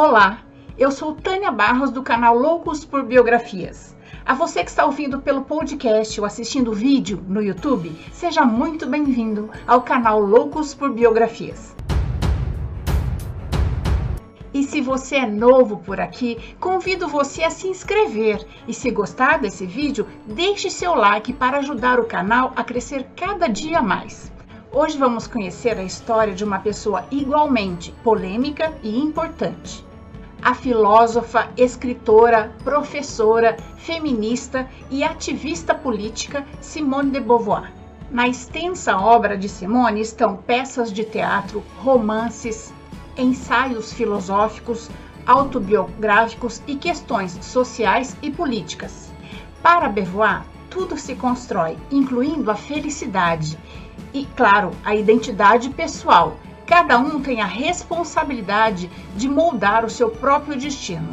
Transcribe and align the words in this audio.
Olá, 0.00 0.44
eu 0.78 0.92
sou 0.92 1.12
Tânia 1.12 1.50
Barros 1.50 1.90
do 1.90 2.04
canal 2.04 2.38
Loucos 2.38 2.84
por 2.84 3.02
Biografias. 3.02 3.96
A 4.24 4.32
você 4.32 4.62
que 4.62 4.70
está 4.70 4.84
ouvindo 4.84 5.20
pelo 5.20 5.42
podcast 5.42 6.20
ou 6.20 6.24
assistindo 6.24 6.72
vídeo 6.72 7.20
no 7.26 7.42
YouTube, 7.42 7.90
seja 8.12 8.44
muito 8.44 8.86
bem-vindo 8.86 9.50
ao 9.66 9.82
canal 9.82 10.20
Loucos 10.20 10.72
por 10.72 10.92
Biografias. 10.92 11.74
E 14.54 14.62
se 14.62 14.80
você 14.80 15.16
é 15.16 15.26
novo 15.26 15.78
por 15.78 15.98
aqui, 15.98 16.54
convido 16.60 17.08
você 17.08 17.42
a 17.42 17.50
se 17.50 17.66
inscrever 17.66 18.46
e 18.68 18.72
se 18.72 18.92
gostar 18.92 19.40
desse 19.40 19.66
vídeo, 19.66 20.06
deixe 20.24 20.70
seu 20.70 20.94
like 20.94 21.32
para 21.32 21.58
ajudar 21.58 21.98
o 21.98 22.04
canal 22.04 22.52
a 22.54 22.62
crescer 22.62 23.04
cada 23.16 23.48
dia 23.48 23.82
mais. 23.82 24.30
Hoje 24.72 24.96
vamos 24.96 25.26
conhecer 25.26 25.76
a 25.76 25.82
história 25.82 26.36
de 26.36 26.44
uma 26.44 26.60
pessoa 26.60 27.04
igualmente 27.10 27.90
polêmica 28.04 28.72
e 28.80 28.96
importante 28.96 29.87
a 30.42 30.54
filósofa, 30.54 31.50
escritora, 31.56 32.52
professora, 32.62 33.56
feminista 33.76 34.68
e 34.90 35.02
ativista 35.02 35.74
política 35.74 36.46
Simone 36.60 37.10
de 37.10 37.20
Beauvoir. 37.20 37.72
Na 38.10 38.26
extensa 38.26 38.96
obra 38.96 39.36
de 39.36 39.48
Simone 39.48 40.00
estão 40.00 40.36
peças 40.36 40.92
de 40.92 41.04
teatro, 41.04 41.62
romances, 41.78 42.72
ensaios 43.16 43.92
filosóficos, 43.92 44.88
autobiográficos 45.26 46.62
e 46.66 46.76
questões 46.76 47.32
sociais 47.42 48.16
e 48.22 48.30
políticas. 48.30 49.12
Para 49.62 49.88
Beauvoir, 49.88 50.44
tudo 50.70 50.96
se 50.96 51.14
constrói, 51.14 51.76
incluindo 51.90 52.50
a 52.50 52.54
felicidade 52.54 53.58
e, 54.14 54.24
claro, 54.36 54.70
a 54.84 54.94
identidade 54.94 55.68
pessoal, 55.70 56.36
Cada 56.68 56.98
um 56.98 57.18
tem 57.22 57.40
a 57.40 57.46
responsabilidade 57.46 58.90
de 59.16 59.26
moldar 59.26 59.86
o 59.86 59.90
seu 59.90 60.10
próprio 60.10 60.54
destino. 60.54 61.08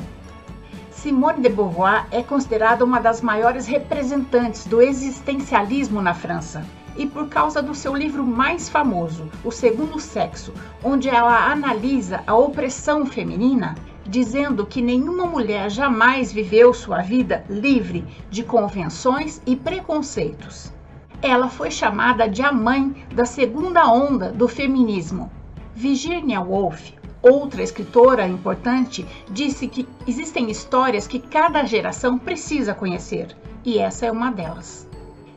Simone 0.92 1.42
de 1.42 1.48
Beauvoir 1.48 2.08
é 2.12 2.22
considerada 2.22 2.84
uma 2.84 3.00
das 3.00 3.22
maiores 3.22 3.66
representantes 3.66 4.66
do 4.66 4.82
existencialismo 4.82 6.02
na 6.02 6.14
França. 6.14 6.66
E 6.98 7.06
por 7.06 7.30
causa 7.30 7.62
do 7.64 7.74
seu 7.74 7.96
livro 7.96 8.22
mais 8.22 8.68
famoso, 8.68 9.30
O 9.46 9.52
Segundo 9.52 9.98
Sexo, 9.98 10.54
onde 10.84 11.08
ela 11.08 11.50
analisa 11.50 12.22
a 12.28 12.36
opressão 12.36 13.06
feminina, 13.06 13.76
dizendo 14.06 14.66
que 14.66 14.82
nenhuma 14.82 15.26
mulher 15.26 15.70
jamais 15.72 16.34
viveu 16.34 16.74
sua 16.74 17.02
vida 17.02 17.46
livre 17.50 18.04
de 18.30 18.44
convenções 18.44 19.42
e 19.46 19.56
preconceitos. 19.56 20.74
Ela 21.22 21.48
foi 21.48 21.72
chamada 21.72 22.28
de 22.28 22.42
a 22.42 22.52
mãe 22.52 22.94
da 23.14 23.24
segunda 23.24 23.90
onda 23.90 24.34
do 24.34 24.50
feminismo 24.50 25.32
Virginia 25.76 26.40
Woolf, 26.40 26.94
outra 27.22 27.62
escritora 27.62 28.26
importante, 28.26 29.06
disse 29.30 29.68
que 29.68 29.86
existem 30.08 30.50
histórias 30.50 31.06
que 31.06 31.20
cada 31.20 31.66
geração 31.66 32.18
precisa 32.18 32.74
conhecer, 32.74 33.36
e 33.66 33.78
essa 33.78 34.06
é 34.06 34.12
uma 34.12 34.32
delas. 34.32 34.88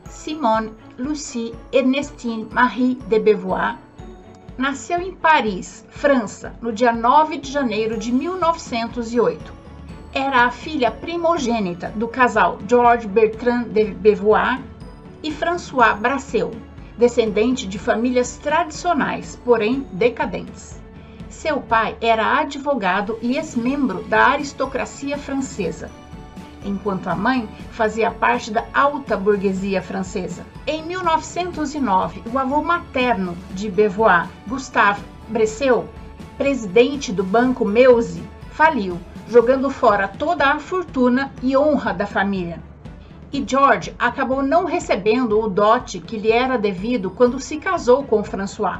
Simone 0.09 0.71
Lucie 0.97 1.53
Ernestine 1.73 2.47
Marie 2.51 2.95
de 2.95 3.19
Beauvoir 3.19 3.77
nasceu 4.57 5.01
em 5.01 5.13
Paris, 5.13 5.85
França, 5.89 6.53
no 6.61 6.71
dia 6.71 6.93
9 6.93 7.37
de 7.37 7.51
janeiro 7.51 7.97
de 7.97 8.09
1908. 8.09 9.53
Era 10.13 10.45
a 10.45 10.51
filha 10.51 10.89
primogênita 10.89 11.89
do 11.97 12.07
casal 12.07 12.59
George 12.65 13.09
Bertrand 13.09 13.63
de 13.63 13.85
Beauvoir 13.85 14.61
e 15.21 15.31
François 15.33 15.99
Brasseur, 15.99 16.51
descendente 16.99 17.65
de 17.65 17.79
famílias 17.79 18.37
tradicionais, 18.37 19.39
porém 19.45 19.87
decadentes. 19.93 20.81
Seu 21.29 21.61
pai 21.61 21.95
era 22.01 22.39
advogado 22.39 23.17
e 23.21 23.37
ex-membro 23.37 24.03
da 24.03 24.27
aristocracia 24.27 25.17
francesa, 25.17 25.89
enquanto 26.65 27.07
a 27.07 27.15
mãe 27.15 27.47
fazia 27.71 28.11
parte 28.11 28.51
da 28.51 28.65
alta 28.73 29.15
burguesia 29.15 29.81
francesa. 29.81 30.45
Em 30.67 30.83
1909, 30.83 32.21
o 32.33 32.37
avô 32.37 32.61
materno 32.61 33.37
de 33.51 33.71
Beauvoir, 33.71 34.27
Gustave 34.45 35.01
Bresseu, 35.29 35.87
presidente 36.37 37.13
do 37.13 37.23
Banco 37.23 37.63
Meuse, 37.63 38.21
faliu, 38.51 38.99
jogando 39.29 39.69
fora 39.69 40.05
toda 40.05 40.51
a 40.51 40.59
fortuna 40.59 41.31
e 41.41 41.55
honra 41.55 41.93
da 41.93 42.05
família 42.05 42.61
e 43.31 43.43
George 43.45 43.95
acabou 43.99 44.41
não 44.41 44.65
recebendo 44.65 45.39
o 45.39 45.47
dote 45.47 45.99
que 45.99 46.17
lhe 46.17 46.31
era 46.31 46.57
devido 46.57 47.11
quando 47.11 47.39
se 47.39 47.57
casou 47.57 48.03
com 48.03 48.23
François. 48.23 48.79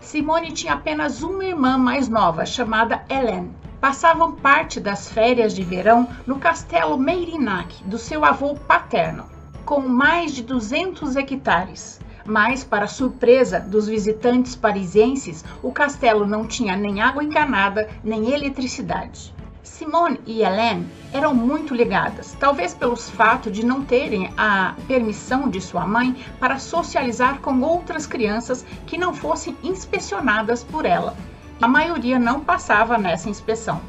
Simone 0.00 0.52
tinha 0.52 0.74
apenas 0.74 1.22
uma 1.22 1.44
irmã 1.44 1.76
mais 1.76 2.08
nova, 2.08 2.46
chamada 2.46 3.04
Hélène. 3.08 3.50
Passavam 3.80 4.32
parte 4.32 4.80
das 4.80 5.08
férias 5.10 5.54
de 5.54 5.62
verão 5.62 6.08
no 6.26 6.38
castelo 6.38 6.96
Meirinac 6.96 7.84
do 7.84 7.98
seu 7.98 8.24
avô 8.24 8.54
paterno, 8.54 9.26
com 9.64 9.80
mais 9.80 10.32
de 10.32 10.42
200 10.42 11.16
hectares. 11.16 12.00
Mas, 12.24 12.64
para 12.64 12.88
surpresa 12.88 13.60
dos 13.60 13.86
visitantes 13.86 14.56
parisienses, 14.56 15.44
o 15.62 15.70
castelo 15.70 16.26
não 16.26 16.46
tinha 16.46 16.76
nem 16.76 17.00
água 17.00 17.22
encanada 17.22 17.88
nem 18.02 18.32
eletricidade. 18.32 19.35
Simone 19.76 20.18
e 20.24 20.42
Hélène 20.42 20.86
eram 21.12 21.34
muito 21.34 21.74
ligadas, 21.74 22.34
talvez 22.40 22.72
pelos 22.72 23.10
fato 23.10 23.50
de 23.50 23.62
não 23.62 23.84
terem 23.84 24.32
a 24.34 24.74
permissão 24.88 25.50
de 25.50 25.60
sua 25.60 25.86
mãe 25.86 26.16
para 26.40 26.58
socializar 26.58 27.40
com 27.40 27.60
outras 27.60 28.06
crianças 28.06 28.64
que 28.86 28.96
não 28.96 29.12
fossem 29.12 29.54
inspecionadas 29.62 30.64
por 30.64 30.86
ela. 30.86 31.14
A 31.60 31.68
maioria 31.68 32.18
não 32.18 32.40
passava 32.40 32.96
nessa 32.96 33.28
inspeção. 33.28 33.82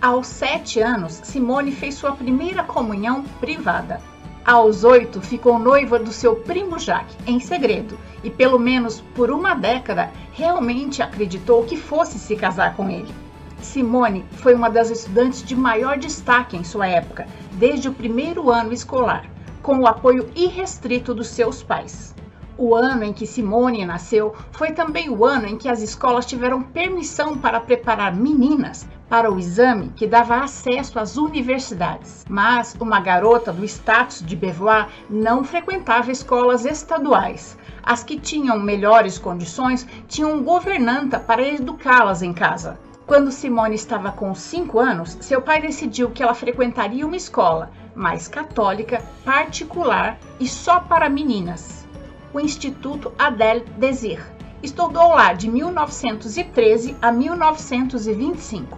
Aos 0.00 0.26
sete 0.26 0.80
anos, 0.80 1.20
Simone 1.22 1.70
fez 1.70 1.96
sua 1.96 2.12
primeira 2.12 2.64
comunhão 2.64 3.22
privada. 3.38 4.00
Aos 4.42 4.84
oito, 4.84 5.20
ficou 5.20 5.58
noiva 5.58 5.98
do 5.98 6.12
seu 6.12 6.36
primo 6.36 6.78
Jacques, 6.78 7.14
em 7.26 7.38
segredo, 7.40 7.98
e 8.24 8.30
pelo 8.30 8.58
menos 8.58 9.02
por 9.14 9.30
uma 9.30 9.52
década 9.52 10.10
realmente 10.32 11.02
acreditou 11.02 11.62
que 11.64 11.76
fosse 11.76 12.18
se 12.18 12.34
casar 12.36 12.74
com 12.74 12.88
ele. 12.88 13.25
Simone 13.62 14.24
foi 14.32 14.54
uma 14.54 14.68
das 14.68 14.90
estudantes 14.90 15.42
de 15.42 15.56
maior 15.56 15.98
destaque 15.98 16.56
em 16.56 16.64
sua 16.64 16.86
época, 16.86 17.26
desde 17.52 17.88
o 17.88 17.92
primeiro 17.92 18.50
ano 18.50 18.72
escolar, 18.72 19.24
com 19.62 19.78
o 19.78 19.86
apoio 19.86 20.30
irrestrito 20.36 21.14
dos 21.14 21.28
seus 21.28 21.62
pais. 21.62 22.14
O 22.58 22.74
ano 22.74 23.04
em 23.04 23.12
que 23.12 23.26
Simone 23.26 23.84
nasceu 23.84 24.34
foi 24.52 24.72
também 24.72 25.10
o 25.10 25.24
ano 25.26 25.46
em 25.46 25.58
que 25.58 25.68
as 25.68 25.82
escolas 25.82 26.24
tiveram 26.24 26.62
permissão 26.62 27.36
para 27.36 27.60
preparar 27.60 28.14
meninas 28.16 28.86
para 29.08 29.30
o 29.30 29.38
exame 29.38 29.92
que 29.94 30.06
dava 30.06 30.38
acesso 30.38 30.98
às 30.98 31.16
universidades. 31.16 32.24
Mas 32.28 32.74
uma 32.80 32.98
garota 32.98 33.52
do 33.52 33.64
status 33.64 34.24
de 34.24 34.34
Beauvoir 34.34 34.88
não 35.08 35.44
frequentava 35.44 36.10
escolas 36.10 36.64
estaduais. 36.64 37.58
As 37.82 38.02
que 38.02 38.18
tinham 38.18 38.58
melhores 38.58 39.18
condições 39.18 39.86
tinham 40.08 40.42
governanta 40.42 41.20
para 41.20 41.46
educá-las 41.46 42.22
em 42.22 42.32
casa. 42.32 42.78
Quando 43.06 43.30
Simone 43.30 43.76
estava 43.76 44.10
com 44.10 44.34
5 44.34 44.80
anos, 44.80 45.16
seu 45.20 45.40
pai 45.40 45.60
decidiu 45.60 46.10
que 46.10 46.24
ela 46.24 46.34
frequentaria 46.34 47.06
uma 47.06 47.14
escola 47.14 47.70
mais 47.94 48.26
católica, 48.26 49.00
particular 49.24 50.18
e 50.40 50.48
só 50.48 50.80
para 50.80 51.08
meninas, 51.08 51.86
o 52.34 52.40
Instituto 52.40 53.12
Adèle 53.16 53.64
Désir. 53.76 54.20
Estudou 54.60 55.10
lá 55.10 55.32
de 55.32 55.48
1913 55.48 56.96
a 57.00 57.12
1925, 57.12 58.76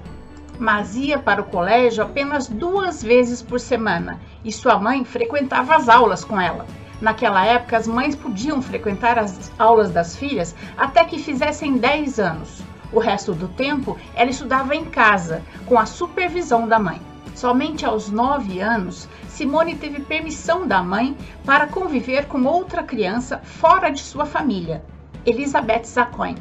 mas 0.59 0.95
ia 0.95 1.19
para 1.19 1.41
o 1.41 1.47
colégio 1.47 2.05
apenas 2.05 2.49
duas 2.49 3.03
vezes 3.03 3.41
por 3.41 3.59
semana 3.59 4.21
e 4.45 4.53
sua 4.53 4.78
mãe 4.78 5.06
frequentava 5.06 5.75
as 5.75 5.89
aulas 5.89 6.22
com 6.22 6.39
ela. 6.39 6.66
Naquela 7.00 7.47
época, 7.47 7.78
as 7.78 7.87
mães 7.87 8.15
podiam 8.15 8.60
frequentar 8.60 9.19
as 9.19 9.50
aulas 9.59 9.91
das 9.91 10.15
filhas 10.15 10.55
até 10.77 11.03
que 11.06 11.19
fizessem 11.19 11.78
10 11.78 12.21
anos. 12.21 12.69
O 12.93 12.99
resto 12.99 13.34
do 13.34 13.49
tempo, 13.49 13.99
ela 14.15 14.31
estudava 14.31 14.75
em 14.75 14.84
casa, 14.84 15.43
com 15.66 15.78
a 15.78 15.84
supervisão 15.84 16.66
da 16.66 16.78
mãe. 16.78 17.01
Somente 17.34 17.84
aos 17.84 18.10
nove 18.10 18.60
anos, 18.60 19.09
Simone 19.28 19.77
teve 19.77 20.01
permissão 20.01 20.66
da 20.66 20.83
mãe 20.83 21.16
para 21.45 21.66
conviver 21.66 22.27
com 22.27 22.42
outra 22.45 22.83
criança 22.83 23.39
fora 23.39 23.91
de 23.91 24.01
sua 24.01 24.27
família, 24.27 24.83
Elizabeth 25.24 25.84
Zacoin. 25.84 26.34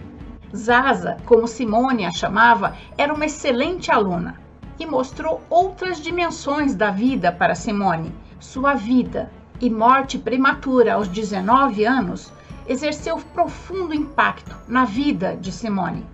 Zaza, 0.55 1.17
como 1.25 1.47
Simone 1.47 2.05
a 2.05 2.11
chamava, 2.11 2.75
era 2.97 3.13
uma 3.13 3.25
excelente 3.25 3.91
aluna 3.91 4.39
e 4.79 4.85
mostrou 4.85 5.41
outras 5.49 6.01
dimensões 6.01 6.73
da 6.73 6.89
vida 6.89 7.31
para 7.31 7.53
Simone. 7.53 8.15
Sua 8.39 8.73
vida 8.73 9.29
e 9.59 9.69
morte 9.69 10.17
prematura 10.17 10.93
aos 10.93 11.07
19 11.07 11.83
anos 11.83 12.31
exerceu 12.67 13.17
profundo 13.33 13.93
impacto 13.93 14.55
na 14.67 14.85
vida 14.85 15.35
de 15.35 15.51
Simone. 15.51 16.05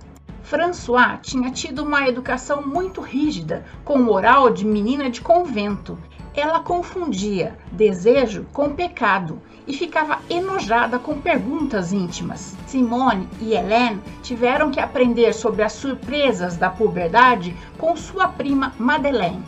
François 0.43 1.19
tinha 1.21 1.49
tido 1.49 1.83
uma 1.83 2.07
educação 2.07 2.61
muito 2.61 2.99
rígida, 2.99 3.65
com 3.85 3.97
moral 3.97 4.49
de 4.49 4.65
menina 4.65 5.09
de 5.09 5.21
convento. 5.21 5.97
Ela 6.35 6.59
confundia 6.59 7.57
desejo 7.71 8.45
com 8.51 8.75
pecado 8.75 9.41
e 9.65 9.73
ficava 9.73 10.19
enojada 10.29 10.99
com 10.99 11.21
perguntas 11.21 11.93
íntimas. 11.93 12.57
Simone 12.67 13.29
e 13.39 13.53
Helene 13.53 14.01
tiveram 14.21 14.69
que 14.69 14.81
aprender 14.81 15.33
sobre 15.33 15.63
as 15.63 15.71
surpresas 15.71 16.57
da 16.57 16.69
puberdade 16.69 17.55
com 17.77 17.95
sua 17.95 18.27
prima 18.27 18.73
Madeleine, 18.77 19.45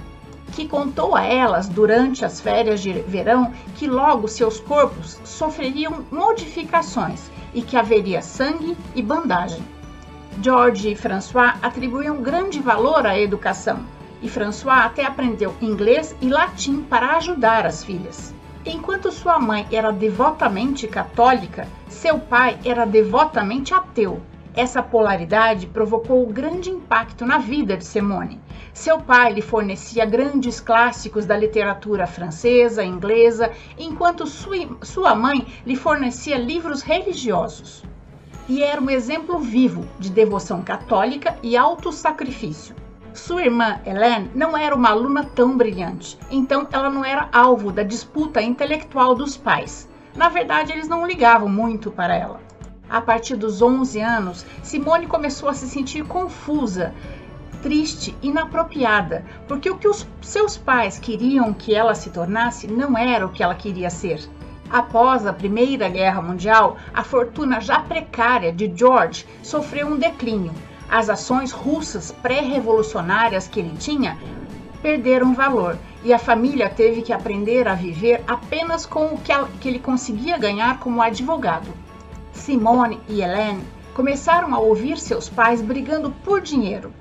que 0.53 0.65
contou 0.65 1.13
a 1.13 1.25
elas 1.25 1.67
durante 1.67 2.23
as 2.23 2.39
férias 2.39 2.79
de 2.81 2.93
verão 2.93 3.51
que 3.75 3.85
logo 3.85 4.29
seus 4.29 4.61
corpos 4.61 5.19
sofreriam 5.25 6.05
modificações 6.09 7.29
e 7.53 7.61
que 7.61 7.75
haveria 7.75 8.21
sangue 8.21 8.77
e 8.95 9.01
bandagem. 9.01 9.74
George 10.41 10.89
e 10.89 10.95
François 10.95 11.55
atribuíam 11.61 12.21
grande 12.21 12.59
valor 12.59 13.07
à 13.07 13.17
educação, 13.17 13.79
e 14.21 14.27
François 14.27 14.85
até 14.85 15.05
aprendeu 15.05 15.55
inglês 15.61 16.13
e 16.21 16.27
latim 16.27 16.81
para 16.81 17.15
ajudar 17.15 17.65
as 17.65 17.83
filhas. 17.83 18.33
Enquanto 18.65 19.11
sua 19.11 19.39
mãe 19.39 19.65
era 19.71 19.91
devotamente 19.91 20.87
católica, 20.87 21.67
seu 21.87 22.19
pai 22.19 22.57
era 22.65 22.85
devotamente 22.85 23.73
ateu. 23.73 24.21
Essa 24.53 24.83
polaridade 24.83 25.67
provocou 25.67 26.27
grande 26.27 26.69
impacto 26.69 27.25
na 27.25 27.37
vida 27.37 27.77
de 27.77 27.85
Simone. 27.85 28.41
Seu 28.73 28.99
pai 28.99 29.33
lhe 29.33 29.41
fornecia 29.41 30.05
grandes 30.05 30.59
clássicos 30.59 31.25
da 31.25 31.37
literatura 31.37 32.05
francesa, 32.05 32.83
inglesa, 32.83 33.51
enquanto 33.77 34.25
sua 34.27 35.15
mãe 35.15 35.45
lhe 35.65 35.75
fornecia 35.75 36.37
livros 36.37 36.81
religiosos 36.81 37.83
e 38.47 38.63
era 38.63 38.79
um 38.79 38.89
exemplo 38.89 39.39
vivo 39.39 39.85
de 39.99 40.09
devoção 40.09 40.61
católica 40.61 41.37
e 41.41 41.57
autossacrifício. 41.57 42.75
Sua 43.13 43.43
irmã 43.43 43.79
Helene 43.85 44.29
não 44.35 44.57
era 44.57 44.75
uma 44.75 44.89
aluna 44.89 45.23
tão 45.23 45.55
brilhante, 45.55 46.17
então 46.29 46.67
ela 46.71 46.89
não 46.89 47.03
era 47.03 47.29
alvo 47.31 47.71
da 47.71 47.81
disputa 47.81 48.41
intelectual 48.41 49.15
dos 49.15 49.37
pais. 49.37 49.89
Na 50.15 50.29
verdade, 50.29 50.71
eles 50.71 50.87
não 50.87 51.07
ligavam 51.07 51.47
muito 51.47 51.89
para 51.89 52.15
ela. 52.15 52.39
A 52.89 53.01
partir 53.01 53.35
dos 53.35 53.61
11 53.61 53.99
anos, 53.99 54.45
Simone 54.61 55.07
começou 55.07 55.49
a 55.49 55.53
se 55.53 55.67
sentir 55.67 56.05
confusa, 56.05 56.93
triste, 57.63 58.15
inapropriada, 58.21 59.25
porque 59.47 59.69
o 59.69 59.77
que 59.77 59.87
os 59.87 60.05
seus 60.21 60.55
pais 60.55 60.99
queriam 60.99 61.51
que 61.51 61.73
ela 61.73 61.95
se 61.95 62.11
tornasse 62.11 62.67
não 62.67 62.97
era 62.97 63.25
o 63.25 63.31
que 63.31 63.41
ela 63.41 63.55
queria 63.55 63.89
ser. 63.89 64.19
Após 64.69 65.27
a 65.27 65.33
Primeira 65.33 65.87
Guerra 65.87 66.21
Mundial, 66.21 66.77
a 66.93 67.03
fortuna 67.03 67.61
já 67.61 67.79
precária 67.79 68.51
de 68.51 68.71
George 68.75 69.25
sofreu 69.43 69.87
um 69.87 69.97
declínio. 69.97 70.53
As 70.89 71.09
ações 71.09 71.51
russas 71.51 72.11
pré-revolucionárias 72.11 73.47
que 73.47 73.59
ele 73.59 73.77
tinha 73.77 74.17
perderam 74.81 75.33
valor 75.33 75.77
e 76.03 76.13
a 76.13 76.19
família 76.19 76.69
teve 76.69 77.01
que 77.01 77.13
aprender 77.13 77.67
a 77.67 77.75
viver 77.75 78.23
apenas 78.27 78.85
com 78.85 79.05
o 79.07 79.19
que, 79.19 79.67
ele 79.67 79.79
conseguia 79.79 80.37
ganhar 80.37 80.79
como 80.79 81.01
advogado. 81.01 81.67
Simone 82.33 82.99
e 83.07 83.21
Helene 83.21 83.63
começaram 83.93 84.53
a 84.53 84.59
ouvir 84.59 84.97
seus 84.97 85.29
pais 85.29 85.61
brigando 85.61 86.11
por 86.23 86.41
dinheiro. 86.41 86.91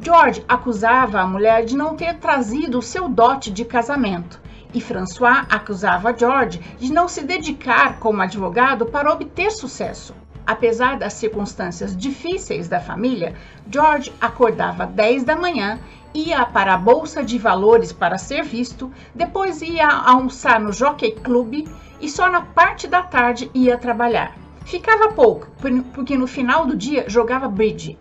George 0.00 0.44
acusava 0.48 1.20
a 1.20 1.26
mulher 1.26 1.64
de 1.64 1.76
não 1.76 1.96
ter 1.96 2.14
trazido 2.18 2.78
o 2.78 2.82
seu 2.82 3.08
dote 3.08 3.50
de 3.50 3.64
casamento 3.64 4.40
e 4.74 4.80
François 4.80 5.46
acusava 5.48 6.14
George 6.16 6.60
de 6.78 6.92
não 6.92 7.08
se 7.08 7.22
dedicar 7.22 7.98
como 7.98 8.20
advogado 8.20 8.86
para 8.86 9.12
obter 9.12 9.50
sucesso. 9.50 10.14
Apesar 10.46 10.98
das 10.98 11.14
circunstâncias 11.14 11.96
difíceis 11.96 12.68
da 12.68 12.80
família, 12.80 13.34
George 13.70 14.12
acordava 14.20 14.84
10 14.84 15.24
da 15.24 15.36
manhã, 15.36 15.78
ia 16.12 16.44
para 16.44 16.74
a 16.74 16.78
bolsa 16.78 17.24
de 17.24 17.38
valores 17.38 17.92
para 17.92 18.18
ser 18.18 18.42
visto, 18.42 18.92
depois 19.14 19.62
ia 19.62 19.88
almoçar 19.88 20.60
no 20.60 20.72
Jockey 20.72 21.12
Club 21.12 21.66
e 22.00 22.08
só 22.10 22.28
na 22.28 22.42
parte 22.42 22.86
da 22.86 23.02
tarde 23.02 23.50
ia 23.54 23.78
trabalhar. 23.78 24.36
Ficava 24.64 25.12
pouco, 25.12 25.48
porque 25.94 26.16
no 26.16 26.26
final 26.26 26.66
do 26.66 26.76
dia 26.76 27.08
jogava 27.08 27.48
bridge. 27.48 27.98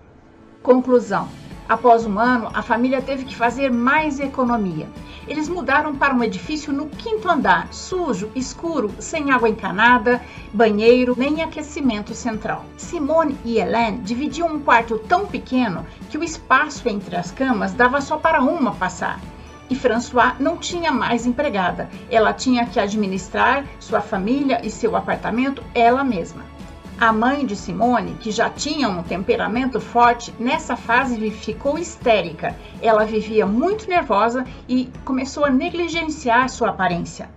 Conclusão: 0.61 1.29
Após 1.73 2.05
um 2.05 2.19
ano, 2.19 2.51
a 2.53 2.61
família 2.61 3.01
teve 3.01 3.25
que 3.25 3.35
fazer 3.35 3.71
mais 3.71 4.19
economia. 4.19 4.87
Eles 5.27 5.49
mudaram 5.49 5.95
para 5.95 6.13
um 6.13 6.23
edifício 6.23 6.71
no 6.71 6.85
quinto 6.85 7.27
andar, 7.27 7.67
sujo, 7.73 8.29
escuro, 8.35 8.93
sem 8.99 9.31
água 9.31 9.49
encanada, 9.49 10.21
banheiro, 10.53 11.15
nem 11.17 11.41
aquecimento 11.41 12.13
central. 12.13 12.63
Simone 12.77 13.35
e 13.43 13.57
Helene 13.57 13.97
dividiam 14.03 14.49
um 14.49 14.59
quarto 14.59 14.99
tão 14.99 15.25
pequeno 15.25 15.83
que 16.11 16.17
o 16.19 16.23
espaço 16.23 16.87
entre 16.87 17.15
as 17.15 17.31
camas 17.31 17.73
dava 17.73 18.01
só 18.01 18.17
para 18.17 18.39
uma 18.39 18.75
passar. 18.75 19.19
E 19.67 19.75
François 19.75 20.35
não 20.39 20.57
tinha 20.57 20.91
mais 20.91 21.25
empregada. 21.25 21.89
Ela 22.11 22.33
tinha 22.33 22.67
que 22.67 22.79
administrar 22.79 23.65
sua 23.79 23.99
família 23.99 24.61
e 24.63 24.69
seu 24.69 24.95
apartamento 24.95 25.63
ela 25.73 26.03
mesma. 26.03 26.52
A 26.99 27.11
mãe 27.11 27.45
de 27.45 27.55
Simone, 27.55 28.15
que 28.19 28.31
já 28.31 28.49
tinha 28.49 28.87
um 28.87 29.01
temperamento 29.01 29.81
forte, 29.81 30.33
nessa 30.39 30.75
fase 30.75 31.29
ficou 31.31 31.77
histérica. 31.77 32.55
Ela 32.81 33.03
vivia 33.03 33.45
muito 33.45 33.89
nervosa 33.89 34.45
e 34.69 34.89
começou 35.03 35.43
a 35.43 35.49
negligenciar 35.49 36.47
sua 36.49 36.69
aparência. 36.69 37.29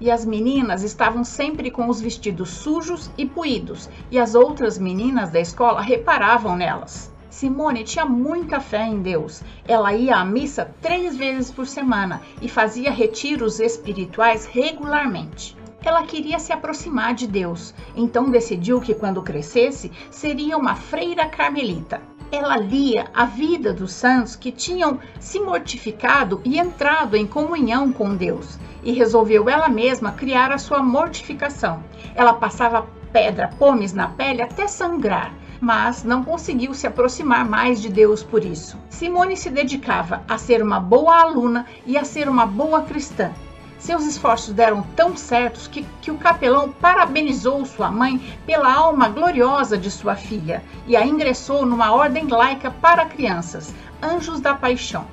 E 0.00 0.10
as 0.10 0.24
meninas 0.24 0.82
estavam 0.82 1.24
sempre 1.24 1.70
com 1.70 1.88
os 1.88 2.00
vestidos 2.00 2.50
sujos 2.50 3.10
e 3.18 3.26
puídos, 3.26 3.90
e 4.10 4.18
as 4.18 4.34
outras 4.34 4.78
meninas 4.78 5.30
da 5.30 5.40
escola 5.40 5.82
reparavam 5.82 6.56
nelas. 6.56 7.12
Simone 7.28 7.84
tinha 7.84 8.04
muita 8.04 8.60
fé 8.60 8.86
em 8.86 9.02
Deus. 9.02 9.42
Ela 9.66 9.92
ia 9.92 10.16
à 10.16 10.24
missa 10.24 10.72
três 10.80 11.16
vezes 11.16 11.50
por 11.50 11.66
semana 11.66 12.22
e 12.40 12.48
fazia 12.48 12.90
retiros 12.90 13.60
espirituais 13.60 14.46
regularmente. 14.46 15.59
Ela 15.82 16.02
queria 16.02 16.38
se 16.38 16.52
aproximar 16.52 17.14
de 17.14 17.26
Deus, 17.26 17.74
então 17.96 18.30
decidiu 18.30 18.80
que 18.80 18.94
quando 18.94 19.22
crescesse 19.22 19.90
seria 20.10 20.56
uma 20.56 20.74
freira 20.74 21.26
carmelita. 21.26 22.02
Ela 22.30 22.56
lia 22.56 23.06
a 23.14 23.24
vida 23.24 23.72
dos 23.72 23.92
santos 23.92 24.36
que 24.36 24.52
tinham 24.52 25.00
se 25.18 25.40
mortificado 25.40 26.40
e 26.44 26.58
entrado 26.58 27.16
em 27.16 27.26
comunhão 27.26 27.92
com 27.92 28.14
Deus, 28.14 28.58
e 28.82 28.92
resolveu 28.92 29.48
ela 29.48 29.68
mesma 29.68 30.12
criar 30.12 30.52
a 30.52 30.58
sua 30.58 30.82
mortificação. 30.82 31.82
Ela 32.14 32.34
passava 32.34 32.86
pedra, 33.12 33.48
pomes 33.58 33.92
na 33.92 34.08
pele 34.08 34.42
até 34.42 34.68
sangrar, 34.68 35.34
mas 35.60 36.04
não 36.04 36.22
conseguiu 36.22 36.72
se 36.72 36.86
aproximar 36.86 37.44
mais 37.44 37.80
de 37.82 37.88
Deus 37.88 38.22
por 38.22 38.44
isso. 38.44 38.78
Simone 38.88 39.36
se 39.36 39.50
dedicava 39.50 40.22
a 40.28 40.38
ser 40.38 40.62
uma 40.62 40.78
boa 40.78 41.20
aluna 41.20 41.66
e 41.84 41.98
a 41.98 42.04
ser 42.04 42.28
uma 42.28 42.46
boa 42.46 42.82
cristã. 42.82 43.32
Seus 43.80 44.04
esforços 44.04 44.52
deram 44.52 44.82
tão 44.94 45.16
certos 45.16 45.66
que, 45.66 45.86
que 46.02 46.10
o 46.10 46.18
capelão 46.18 46.70
parabenizou 46.70 47.64
sua 47.64 47.90
mãe 47.90 48.20
pela 48.44 48.70
alma 48.70 49.08
gloriosa 49.08 49.78
de 49.78 49.90
sua 49.90 50.14
filha 50.14 50.62
e 50.86 50.94
a 50.94 51.06
ingressou 51.06 51.64
numa 51.64 51.90
ordem 51.90 52.28
laica 52.28 52.70
para 52.70 53.06
crianças, 53.06 53.74
Anjos 54.02 54.38
da 54.38 54.54
Paixão. 54.54 55.06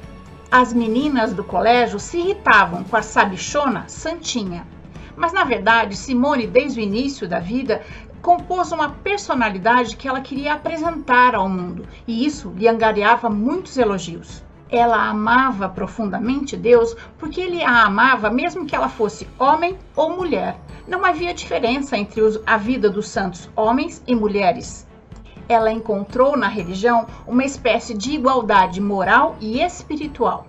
As 0.52 0.74
meninas 0.74 1.32
do 1.32 1.46
colégio 1.46 1.98
se 1.98 2.18
irritavam 2.18 2.84
com 2.84 2.98
a 2.98 3.02
sabichona 3.02 3.86
Santinha. 3.88 4.68
Mas 5.16 5.32
na 5.32 5.46
verdade, 5.46 5.96
Simone, 5.96 6.46
desde 6.46 6.82
o 6.82 6.84
início 6.84 7.26
da 7.26 7.40
vida, 7.40 7.82
compôs 8.22 8.74
uma 8.74 8.90
personalidade 8.90 9.96
que 9.96 10.10
ela 10.10 10.20
queria 10.20 10.54
apresentar 10.54 11.36
ao 11.36 11.48
mundo, 11.48 11.88
e 12.06 12.26
isso 12.26 12.54
lhe 12.58 12.68
angariava 12.68 13.30
muitos 13.30 13.78
elogios 13.78 14.46
ela 14.70 15.10
amava 15.10 15.70
profundamente 15.70 16.58
Deus 16.58 16.96
porque 17.18 17.40
ele 17.40 17.64
a 17.64 17.86
amava 17.86 18.30
mesmo 18.30 18.66
que 18.66 18.76
ela 18.76 18.90
fosse 18.90 19.28
homem 19.40 19.78
ou 19.96 20.10
mulher. 20.10 20.58
Não 20.88 21.06
havia 21.06 21.34
diferença 21.34 21.98
entre 21.98 22.22
a 22.46 22.58
vida 22.58 22.90
dos 22.90 23.08
santos 23.08 23.50
homens 23.56 24.04
e 24.06 24.16
mulheres. 24.16 24.86
Ela 25.50 25.72
encontrou 25.72 26.36
na 26.36 26.48
religião 26.48 27.08
uma 27.26 27.46
espécie 27.46 27.94
de 27.94 28.12
igualdade 28.12 28.82
moral 28.82 29.38
e 29.40 29.62
espiritual. 29.62 30.46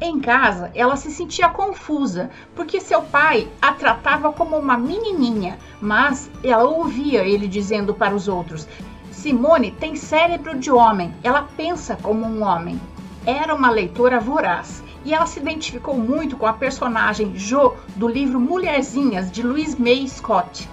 Em 0.00 0.18
casa, 0.18 0.70
ela 0.74 0.96
se 0.96 1.10
sentia 1.10 1.50
confusa, 1.50 2.30
porque 2.54 2.80
seu 2.80 3.02
pai 3.02 3.46
a 3.60 3.72
tratava 3.72 4.32
como 4.32 4.56
uma 4.56 4.78
menininha, 4.78 5.58
mas 5.78 6.30
ela 6.42 6.64
ouvia 6.64 7.22
ele 7.22 7.46
dizendo 7.46 7.92
para 7.92 8.14
os 8.14 8.26
outros: 8.26 8.66
Simone 9.10 9.72
tem 9.72 9.94
cérebro 9.94 10.58
de 10.58 10.70
homem, 10.70 11.14
ela 11.22 11.46
pensa 11.54 11.98
como 12.02 12.24
um 12.24 12.42
homem 12.42 12.80
era 13.26 13.54
uma 13.54 13.70
leitora 13.70 14.18
voraz 14.18 14.82
e 15.04 15.14
ela 15.14 15.26
se 15.26 15.40
identificou 15.40 15.96
muito 15.96 16.36
com 16.36 16.46
a 16.46 16.52
personagem 16.52 17.36
Jo 17.36 17.74
do 17.96 18.08
livro 18.08 18.40
Mulherzinhas 18.40 19.30
de 19.30 19.42
Louise 19.42 19.80
May 19.80 20.06
Scott. 20.08 20.68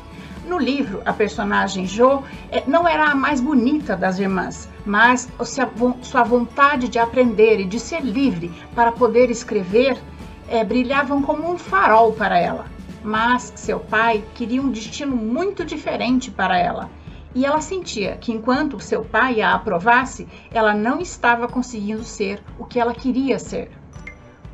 No 0.45 0.57
livro, 0.57 1.01
a 1.05 1.11
personagem 1.11 1.85
Jo 1.85 2.23
eh, 2.51 2.63
não 2.65 2.87
era 2.87 3.11
a 3.11 3.15
mais 3.15 3.41
bonita 3.41 3.97
das 3.97 4.17
irmãs, 4.17 4.69
mas 4.85 5.27
sua 6.01 6.23
vontade 6.23 6.87
de 6.87 6.97
aprender 6.97 7.59
e 7.59 7.65
de 7.65 7.79
ser 7.79 8.01
livre 8.01 8.51
para 8.73 8.91
poder 8.91 9.29
escrever 9.29 10.01
é, 10.47 10.63
brilhavam 10.63 11.21
como 11.21 11.51
um 11.51 11.57
farol 11.57 12.13
para 12.13 12.39
ela. 12.39 12.65
Mas 13.03 13.51
seu 13.55 13.79
pai 13.79 14.23
queria 14.35 14.61
um 14.61 14.71
destino 14.71 15.15
muito 15.15 15.65
diferente 15.65 16.31
para 16.31 16.57
ela 16.57 16.89
e 17.37 17.45
ela 17.45 17.61
sentia 17.61 18.17
que 18.17 18.31
enquanto 18.31 18.79
seu 18.79 19.05
pai 19.05 19.41
a 19.41 19.53
aprovasse, 19.53 20.27
ela 20.49 20.73
não 20.73 20.99
estava 20.99 21.47
conseguindo 21.47 22.03
ser 22.03 22.43
o 22.57 22.65
que 22.65 22.79
ela 22.79 22.95
queria 22.95 23.37
ser. 23.37 23.69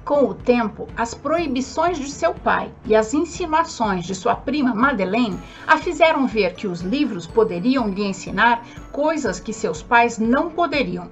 Com 0.04 0.26
o 0.26 0.34
tempo, 0.34 0.90
as 0.98 1.14
proibições 1.14 1.98
de 1.98 2.12
seu 2.12 2.34
pai 2.34 2.74
e 2.86 2.94
as 2.94 3.14
insinuações 3.14 4.04
de 4.04 4.14
sua 4.14 4.36
prima 4.36 4.76
Madeleine 4.76 5.40
a 5.66 5.78
fizeram 5.78 6.28
ver 6.28 6.56
que 6.56 6.68
os 6.68 6.82
livros 6.82 7.26
poderiam 7.26 7.88
lhe 7.88 8.04
ensinar 8.04 8.66
coisas 8.92 9.40
que 9.40 9.54
seus 9.54 9.82
pais 9.82 10.20
não 10.20 10.50
poderiam. 10.50 11.10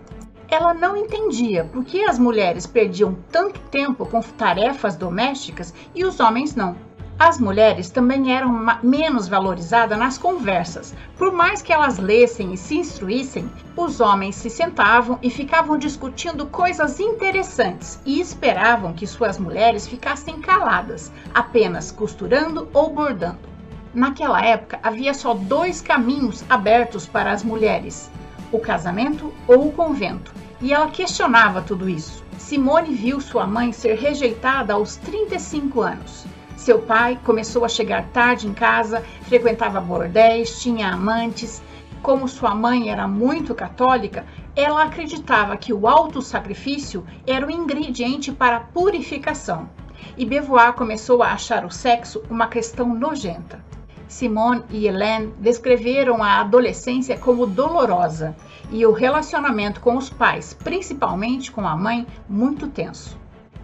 Ela 0.50 0.74
não 0.74 0.98
entendia 0.98 1.64
por 1.64 1.86
que 1.86 2.04
as 2.04 2.20
mulheres 2.20 2.68
perdiam 2.68 3.16
tanto 3.32 3.62
tempo 3.72 4.06
com 4.06 4.20
tarefas 4.20 4.98
domésticas 4.98 5.74
e 5.96 6.04
os 6.04 6.20
homens 6.20 6.54
não. 6.54 6.76
As 7.24 7.40
mulheres 7.40 7.92
também 7.92 8.36
eram 8.36 8.66
menos 8.82 9.28
valorizadas 9.28 9.96
nas 9.96 10.18
conversas. 10.18 10.92
Por 11.16 11.32
mais 11.32 11.62
que 11.62 11.72
elas 11.72 12.00
lessem 12.00 12.52
e 12.52 12.58
se 12.58 12.80
instruíssem, 12.80 13.48
os 13.78 14.02
homens 14.02 14.36
se 14.36 14.50
sentavam 14.50 15.20
e 15.22 15.30
ficavam 15.30 15.78
discutindo 15.78 16.48
coisas 16.48 17.00
interessantes 17.00 18.02
e 18.08 18.20
esperavam 18.20 18.94
que 18.94 19.06
suas 19.06 19.38
mulheres 19.38 19.88
ficassem 19.88 20.42
caladas, 20.42 21.12
apenas 21.32 21.92
costurando 21.92 22.68
ou 22.74 22.92
bordando. 22.92 23.48
Naquela 23.94 24.44
época 24.44 24.80
havia 24.82 25.14
só 25.14 25.36
dois 25.36 25.80
caminhos 25.80 26.44
abertos 26.50 27.06
para 27.06 27.32
as 27.32 27.44
mulheres: 27.44 28.10
o 28.52 28.58
casamento 28.58 29.32
ou 29.48 29.68
o 29.68 29.72
convento, 29.72 30.34
e 30.60 30.74
ela 30.74 30.90
questionava 30.90 31.62
tudo 31.62 31.88
isso. 31.88 32.24
Simone 32.40 32.96
viu 32.96 33.22
sua 33.22 33.46
mãe 33.46 33.72
ser 33.72 33.94
rejeitada 33.94 34.74
aos 34.74 34.96
35 34.96 35.82
anos. 35.82 36.26
Seu 36.62 36.78
pai 36.78 37.20
começou 37.24 37.66
a 37.66 37.68
chegar 37.68 38.10
tarde 38.10 38.48
em 38.48 38.54
casa, 38.54 39.04
frequentava 39.24 39.82
bordéis, 39.82 40.62
tinha 40.62 40.94
amantes. 40.94 41.60
Como 42.04 42.28
sua 42.28 42.54
mãe 42.54 42.92
era 42.92 43.08
muito 43.08 43.56
católica, 43.56 44.28
ela 44.56 44.84
acreditava 44.84 45.58
que 45.58 45.74
o 45.74 45.88
auto-sacrifício 45.88 47.04
era 47.26 47.48
o 47.48 47.50
ingrediente 47.50 48.32
para 48.32 48.58
a 48.58 48.60
purificação. 48.60 49.68
E 50.16 50.24
Beauvoir 50.24 50.74
começou 50.74 51.24
a 51.24 51.32
achar 51.32 51.66
o 51.66 51.72
sexo 51.72 52.22
uma 52.30 52.46
questão 52.46 52.94
nojenta. 52.94 53.66
Simone 54.08 54.64
e 54.70 54.88
Hélène 54.88 55.34
descreveram 55.40 56.22
a 56.22 56.42
adolescência 56.42 57.18
como 57.18 57.48
dolorosa 57.48 58.36
e 58.70 58.86
o 58.86 58.92
relacionamento 58.92 59.82
com 59.82 59.98
os 59.98 60.12
pais, 60.12 60.54
principalmente 60.54 61.52
com 61.52 61.68
a 61.68 61.76
mãe, 61.76 62.06
muito 62.30 62.68
tenso. 62.68 63.18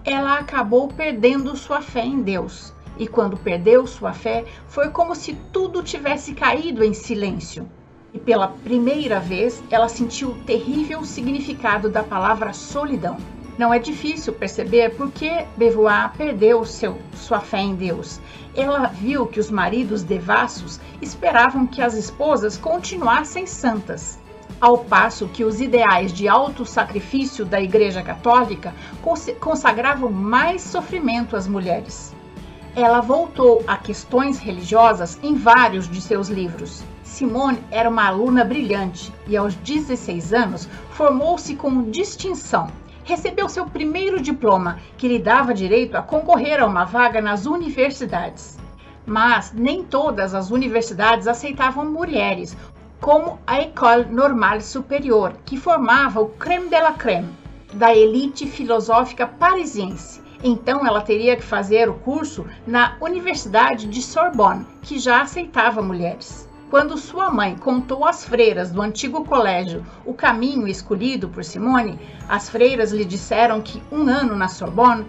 Ela 0.03 0.39
acabou 0.39 0.87
perdendo 0.87 1.55
sua 1.55 1.79
fé 1.79 2.03
em 2.03 2.23
Deus 2.23 2.75
e 2.99 3.07
quando 3.07 3.37
perdeu 3.37 3.85
sua 3.85 4.13
fé, 4.13 4.45
foi 4.67 4.89
como 4.89 5.15
se 5.15 5.33
tudo 5.51 5.83
tivesse 5.83 6.33
caído 6.33 6.83
em 6.83 6.93
silêncio. 6.93 7.69
E 8.13 8.19
pela 8.19 8.47
primeira 8.47 9.19
vez, 9.19 9.63
ela 9.69 9.89
sentiu 9.89 10.29
o 10.29 10.43
terrível 10.43 11.03
significado 11.03 11.89
da 11.89 12.03
palavra 12.03 12.53
solidão. 12.53 13.17
Não 13.57 13.73
é 13.73 13.79
difícil 13.79 14.33
perceber 14.33 14.95
por 14.95 15.11
que 15.11 15.45
Beauvoir 15.55 16.11
perdeu 16.15 16.63
seu, 16.63 16.97
sua 17.13 17.39
fé 17.39 17.59
em 17.59 17.75
Deus. 17.75 18.19
Ela 18.55 18.87
viu 18.87 19.25
que 19.25 19.39
os 19.39 19.49
maridos 19.49 20.03
devassos 20.03 20.79
esperavam 21.01 21.65
que 21.65 21.81
as 21.81 21.95
esposas 21.95 22.55
continuassem 22.55 23.45
santas, 23.45 24.19
ao 24.61 24.79
passo 24.79 25.27
que 25.27 25.43
os 25.43 25.59
ideais 25.59 26.13
de 26.13 26.27
autossacrifício 26.27 27.45
da 27.45 27.59
Igreja 27.61 28.01
Católica 28.01 28.73
consagravam 29.39 30.11
mais 30.11 30.61
sofrimento 30.61 31.35
às 31.35 31.47
mulheres 31.47 32.15
ela 32.77 33.01
voltou 33.01 33.63
a 33.65 33.75
questões 33.75 34.37
religiosas 34.37 35.17
em 35.23 35.33
vários 35.33 35.89
de 35.89 35.99
seus 35.99 36.29
livros. 36.29 36.83
Simone 37.03 37.57
era 37.71 37.89
uma 37.89 38.05
aluna 38.05 38.45
brilhante 38.45 39.11
e, 39.25 39.35
aos 39.35 39.55
16 39.55 40.31
anos, 40.31 40.69
formou-se 40.91 41.55
com 41.55 41.89
distinção. 41.89 42.67
Recebeu 43.03 43.49
seu 43.49 43.65
primeiro 43.65 44.21
diploma, 44.21 44.77
que 44.95 45.07
lhe 45.07 45.17
dava 45.17 45.55
direito 45.55 45.97
a 45.97 46.03
concorrer 46.03 46.61
a 46.61 46.67
uma 46.67 46.85
vaga 46.85 47.19
nas 47.19 47.47
universidades. 47.47 48.59
Mas 49.07 49.51
nem 49.51 49.83
todas 49.83 50.35
as 50.35 50.51
universidades 50.51 51.27
aceitavam 51.27 51.83
mulheres, 51.83 52.55
como 53.01 53.39
a 53.47 53.59
École 53.59 54.05
Normale 54.05 54.61
Supérieure, 54.61 55.33
que 55.45 55.57
formava 55.57 56.21
o 56.21 56.29
creme 56.29 56.69
de 56.69 56.79
la 56.79 56.91
creme 56.91 57.29
da 57.73 57.95
elite 57.95 58.45
filosófica 58.45 59.25
parisiense 59.25 60.26
então 60.43 60.85
ela 60.85 61.01
teria 61.01 61.35
que 61.35 61.43
fazer 61.43 61.89
o 61.89 61.95
curso 61.95 62.45
na 62.65 62.95
Universidade 63.01 63.87
de 63.87 64.01
Sorbonne, 64.01 64.65
que 64.81 64.99
já 64.99 65.21
aceitava 65.21 65.81
mulheres. 65.81 66.47
Quando 66.69 66.97
sua 66.97 67.31
mãe 67.31 67.55
contou 67.55 68.05
às 68.05 68.25
freiras 68.25 68.71
do 68.71 68.81
antigo 68.81 69.23
colégio 69.23 69.85
o 70.05 70.13
caminho 70.13 70.67
escolhido 70.67 71.29
por 71.29 71.43
Simone, 71.43 71.97
as 72.27 72.49
freiras 72.49 72.91
lhe 72.91 73.05
disseram 73.05 73.61
que 73.61 73.81
um 73.91 74.07
ano 74.09 74.35
na 74.35 74.49
Sorbonne 74.49 75.05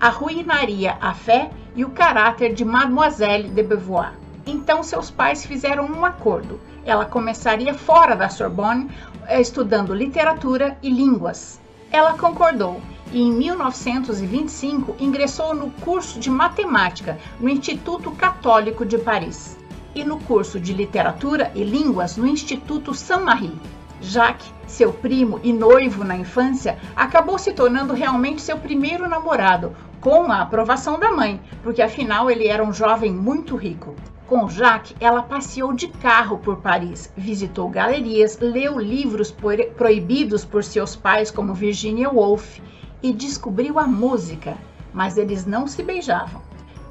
arruinaria 0.00 0.96
a 1.00 1.14
fé 1.14 1.50
e 1.76 1.84
o 1.84 1.90
caráter 1.90 2.52
de 2.52 2.64
Mademoiselle 2.64 3.48
de 3.48 3.62
Beauvoir. 3.62 4.14
Então 4.44 4.82
seus 4.82 5.10
pais 5.10 5.46
fizeram 5.46 5.86
um 5.86 6.04
acordo. 6.04 6.60
Ela 6.84 7.04
começaria 7.04 7.72
fora 7.72 8.16
da 8.16 8.28
Sorbonne, 8.28 8.90
eh, 9.28 9.40
estudando 9.40 9.94
literatura 9.94 10.76
e 10.82 10.90
línguas. 10.90 11.60
Ela 11.92 12.18
concordou 12.18 12.80
e 13.12 13.22
em 13.22 13.32
1925 13.32 14.96
ingressou 14.98 15.54
no 15.54 15.70
curso 15.70 16.18
de 16.18 16.30
matemática 16.30 17.18
no 17.38 17.48
Instituto 17.48 18.10
Católico 18.10 18.84
de 18.84 18.98
Paris 18.98 19.56
e 19.94 20.04
no 20.04 20.18
curso 20.20 20.60
de 20.60 20.72
literatura 20.72 21.50
e 21.54 21.64
línguas 21.64 22.16
no 22.16 22.26
Instituto 22.26 22.92
Saint-Marie. 22.92 23.58
Jacques, 24.00 24.52
seu 24.66 24.92
primo 24.92 25.40
e 25.42 25.52
noivo 25.52 26.04
na 26.04 26.16
infância, 26.16 26.78
acabou 26.94 27.38
se 27.38 27.52
tornando 27.52 27.94
realmente 27.94 28.42
seu 28.42 28.58
primeiro 28.58 29.08
namorado, 29.08 29.74
com 30.00 30.30
a 30.30 30.42
aprovação 30.42 30.98
da 30.98 31.10
mãe, 31.10 31.40
porque 31.62 31.80
afinal 31.80 32.30
ele 32.30 32.46
era 32.46 32.62
um 32.62 32.72
jovem 32.72 33.12
muito 33.12 33.56
rico. 33.56 33.94
Com 34.26 34.48
Jacques, 34.48 34.94
ela 35.00 35.22
passeou 35.22 35.72
de 35.72 35.88
carro 35.88 36.38
por 36.38 36.56
Paris, 36.56 37.10
visitou 37.16 37.68
galerias, 37.70 38.38
leu 38.38 38.78
livros 38.78 39.34
proibidos 39.76 40.44
por 40.44 40.62
seus 40.62 40.94
pais, 40.94 41.30
como 41.30 41.54
Virginia 41.54 42.10
Woolf, 42.10 42.60
e 43.02 43.12
descobriu 43.12 43.78
a 43.78 43.86
música, 43.86 44.56
mas 44.92 45.16
eles 45.16 45.46
não 45.46 45.66
se 45.66 45.82
beijavam. 45.82 46.42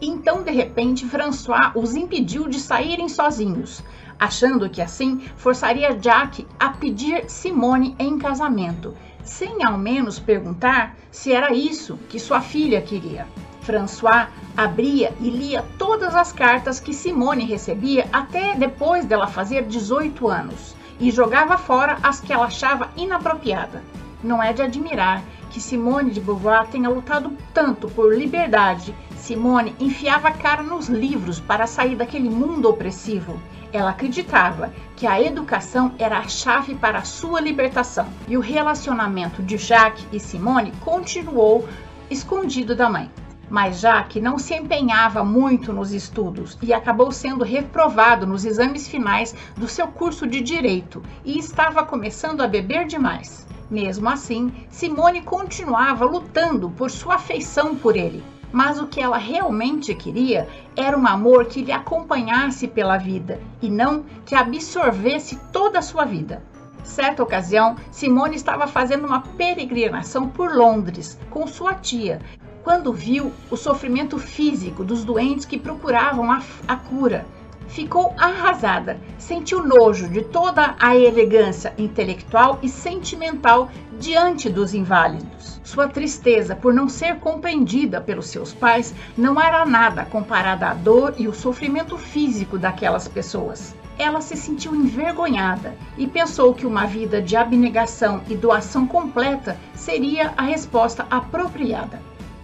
Então, 0.02 0.44
de 0.44 0.52
repente, 0.52 1.06
François 1.06 1.72
os 1.74 1.96
impediu 1.96 2.48
de 2.48 2.60
saírem 2.60 3.08
sozinhos, 3.08 3.84
achando 4.20 4.70
que 4.70 4.82
assim 4.82 5.20
forçaria 5.38 5.96
Jack 5.96 6.46
a 6.60 6.70
pedir 6.70 7.30
Simone 7.30 7.96
em 7.98 8.18
casamento, 8.18 8.94
sem 9.24 9.64
ao 9.64 9.78
menos 9.78 10.20
perguntar 10.20 10.96
se 11.10 11.34
era 11.34 11.54
isso 11.54 11.98
que 12.10 12.20
sua 12.20 12.42
filha 12.42 12.82
queria. 12.82 13.26
François 13.62 14.28
abria 14.56 15.12
e 15.20 15.30
lia 15.30 15.66
todas 15.78 16.14
as 16.16 16.32
cartas 16.32 16.80
que 16.80 16.94
Simone 16.94 17.44
recebia 17.44 18.08
até 18.14 18.54
depois 18.54 19.06
dela 19.06 19.28
fazer 19.28 19.64
18 19.64 20.28
anos 20.28 20.76
e 21.00 21.10
jogava 21.10 21.58
fora 21.58 21.98
as 22.04 22.22
que 22.22 22.32
ela 22.32 22.46
achava 22.46 22.90
inapropriada. 22.96 23.84
Não 24.24 24.42
é 24.42 24.54
de 24.54 24.62
admirar 24.62 25.24
que 25.56 25.62
Simone 25.62 26.12
de 26.12 26.20
Beauvoir 26.20 26.68
tenha 26.68 26.90
lutado 26.90 27.32
tanto 27.54 27.88
por 27.88 28.14
liberdade. 28.14 28.94
Simone 29.16 29.74
enfiava 29.80 30.28
a 30.28 30.32
cara 30.34 30.62
nos 30.62 30.90
livros 30.90 31.40
para 31.40 31.66
sair 31.66 31.96
daquele 31.96 32.30
mundo 32.30 32.70
opressivo. 32.70 33.40
Ela 33.72 33.92
acreditava 33.92 34.74
que 34.98 35.08
a 35.08 35.22
educação 35.22 35.94
era 35.98 36.18
a 36.20 36.28
chave 36.28 36.76
para 36.76 37.00
a 37.00 37.06
sua 37.06 37.40
libertação. 37.40 38.06
E 38.28 38.36
o 38.36 38.42
relacionamento 38.42 39.42
de 39.42 39.56
Jacques 39.56 40.06
e 40.12 40.20
Simone 40.20 40.74
continuou 40.84 41.66
escondido 42.10 42.76
da 42.76 42.90
mãe. 42.90 43.10
Mas 43.50 43.80
Jacques 43.80 44.22
não 44.22 44.38
se 44.38 44.54
empenhava 44.56 45.24
muito 45.24 45.72
nos 45.72 45.94
estudos 45.94 46.58
e 46.62 46.74
acabou 46.74 47.14
sendo 47.14 47.46
reprovado 47.46 48.28
nos 48.28 48.44
exames 48.44 48.90
finais 48.90 49.34
do 49.56 49.70
seu 49.70 49.88
curso 49.88 50.28
de 50.28 50.42
direito 50.42 51.02
e 51.24 51.40
estava 51.40 51.86
começando 51.86 52.42
a 52.42 52.48
beber 52.48 52.86
demais. 52.86 53.46
Mesmo 53.70 54.08
assim, 54.10 54.52
Simone 54.70 55.22
continuava 55.22 56.06
lutando 56.06 56.70
por 56.70 56.92
sua 56.92 57.16
afeição 57.16 57.76
por 57.76 57.96
ele. 57.96 58.24
Mas 58.52 58.80
o 58.80 58.88
que 58.88 59.02
ela 59.02 59.18
realmente 59.18 59.94
queria 59.96 60.48
era 60.76 60.98
um 60.98 61.08
amor 61.08 61.46
que 61.46 61.62
lhe 61.62 61.72
acompanhasse 61.72 62.68
pela 62.68 62.98
vida 62.98 63.40
e 63.62 63.70
não 63.70 64.06
que 64.26 64.36
absorvesse 64.36 65.36
toda 65.52 65.80
a 65.80 65.82
sua 65.82 66.06
vida. 66.06 66.44
Certa 66.84 67.24
ocasião, 67.24 67.76
Simone 67.92 68.36
estava 68.36 68.68
fazendo 68.68 69.08
uma 69.08 69.22
peregrinação 69.22 70.30
por 70.30 70.56
Londres 70.56 71.20
com 71.32 71.48
sua 71.48 71.74
tia, 71.74 72.22
quando 72.64 72.94
viu 72.94 73.34
o 73.50 73.58
sofrimento 73.58 74.20
físico 74.20 74.84
dos 74.84 75.04
doentes 75.04 75.46
que 75.46 75.58
procuravam 75.58 76.32
a, 76.32 76.42
a 76.68 76.76
cura 76.76 77.26
ficou 77.68 78.14
arrasada, 78.18 79.00
sentiu 79.18 79.66
nojo 79.66 80.08
de 80.08 80.22
toda 80.22 80.76
a 80.80 80.96
elegância 80.96 81.74
intelectual 81.78 82.60
e 82.62 82.70
sentimental 82.70 83.70
diante 84.00 84.50
dos 84.50 84.74
inválidos. 84.74 85.60
Sua 85.64 85.88
tristeza 85.88 86.56
por 86.56 86.74
não 86.74 86.88
ser 86.88 87.16
compreendida 87.20 88.00
pelos 88.00 88.28
seus 88.28 88.54
pais 88.54 88.94
não 89.18 89.42
era 89.42 89.66
nada 89.66 90.06
comparada 90.06 90.68
à 90.68 90.74
dor 90.74 91.16
e 91.18 91.28
o 91.28 91.34
sofrimento 91.34 91.98
físico 91.98 92.58
daquelas 92.58 93.08
pessoas. 93.08 93.76
Ela 93.98 94.22
se 94.22 94.36
sentiu 94.36 94.76
envergonhada 94.76 95.74
e 95.98 96.06
pensou 96.06 96.54
que 96.54 96.66
uma 96.66 96.86
vida 96.86 97.22
de 97.22 97.36
abnegação 97.36 98.22
e 98.28 98.36
doação 98.36 98.86
completa 98.86 99.58
seria 99.74 100.34
a 100.36 100.44
resposta 100.44 101.06
apropriada. 101.10 102.00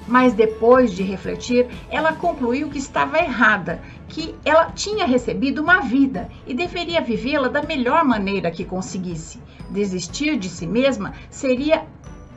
Mas 0.08 0.34
depois 0.34 0.92
de 0.92 1.04
refletir, 1.04 1.68
ela 1.90 2.14
concluiu 2.14 2.70
que 2.70 2.78
estava 2.78 3.20
errada, 3.20 3.82
que 4.08 4.36
ela 4.44 4.72
tinha 4.72 5.06
recebido 5.06 5.62
uma 5.62 5.82
vida 5.82 6.30
e 6.46 6.54
deveria 6.54 7.02
vivê-la 7.02 7.48
da 7.48 7.62
melhor 7.62 8.04
maneira 8.04 8.52
que 8.52 8.66
conseguisse. 8.66 9.40
Desistir 9.70 10.38
de 10.38 10.50
si 10.50 10.68
mesma 10.68 11.14
seria 11.30 11.86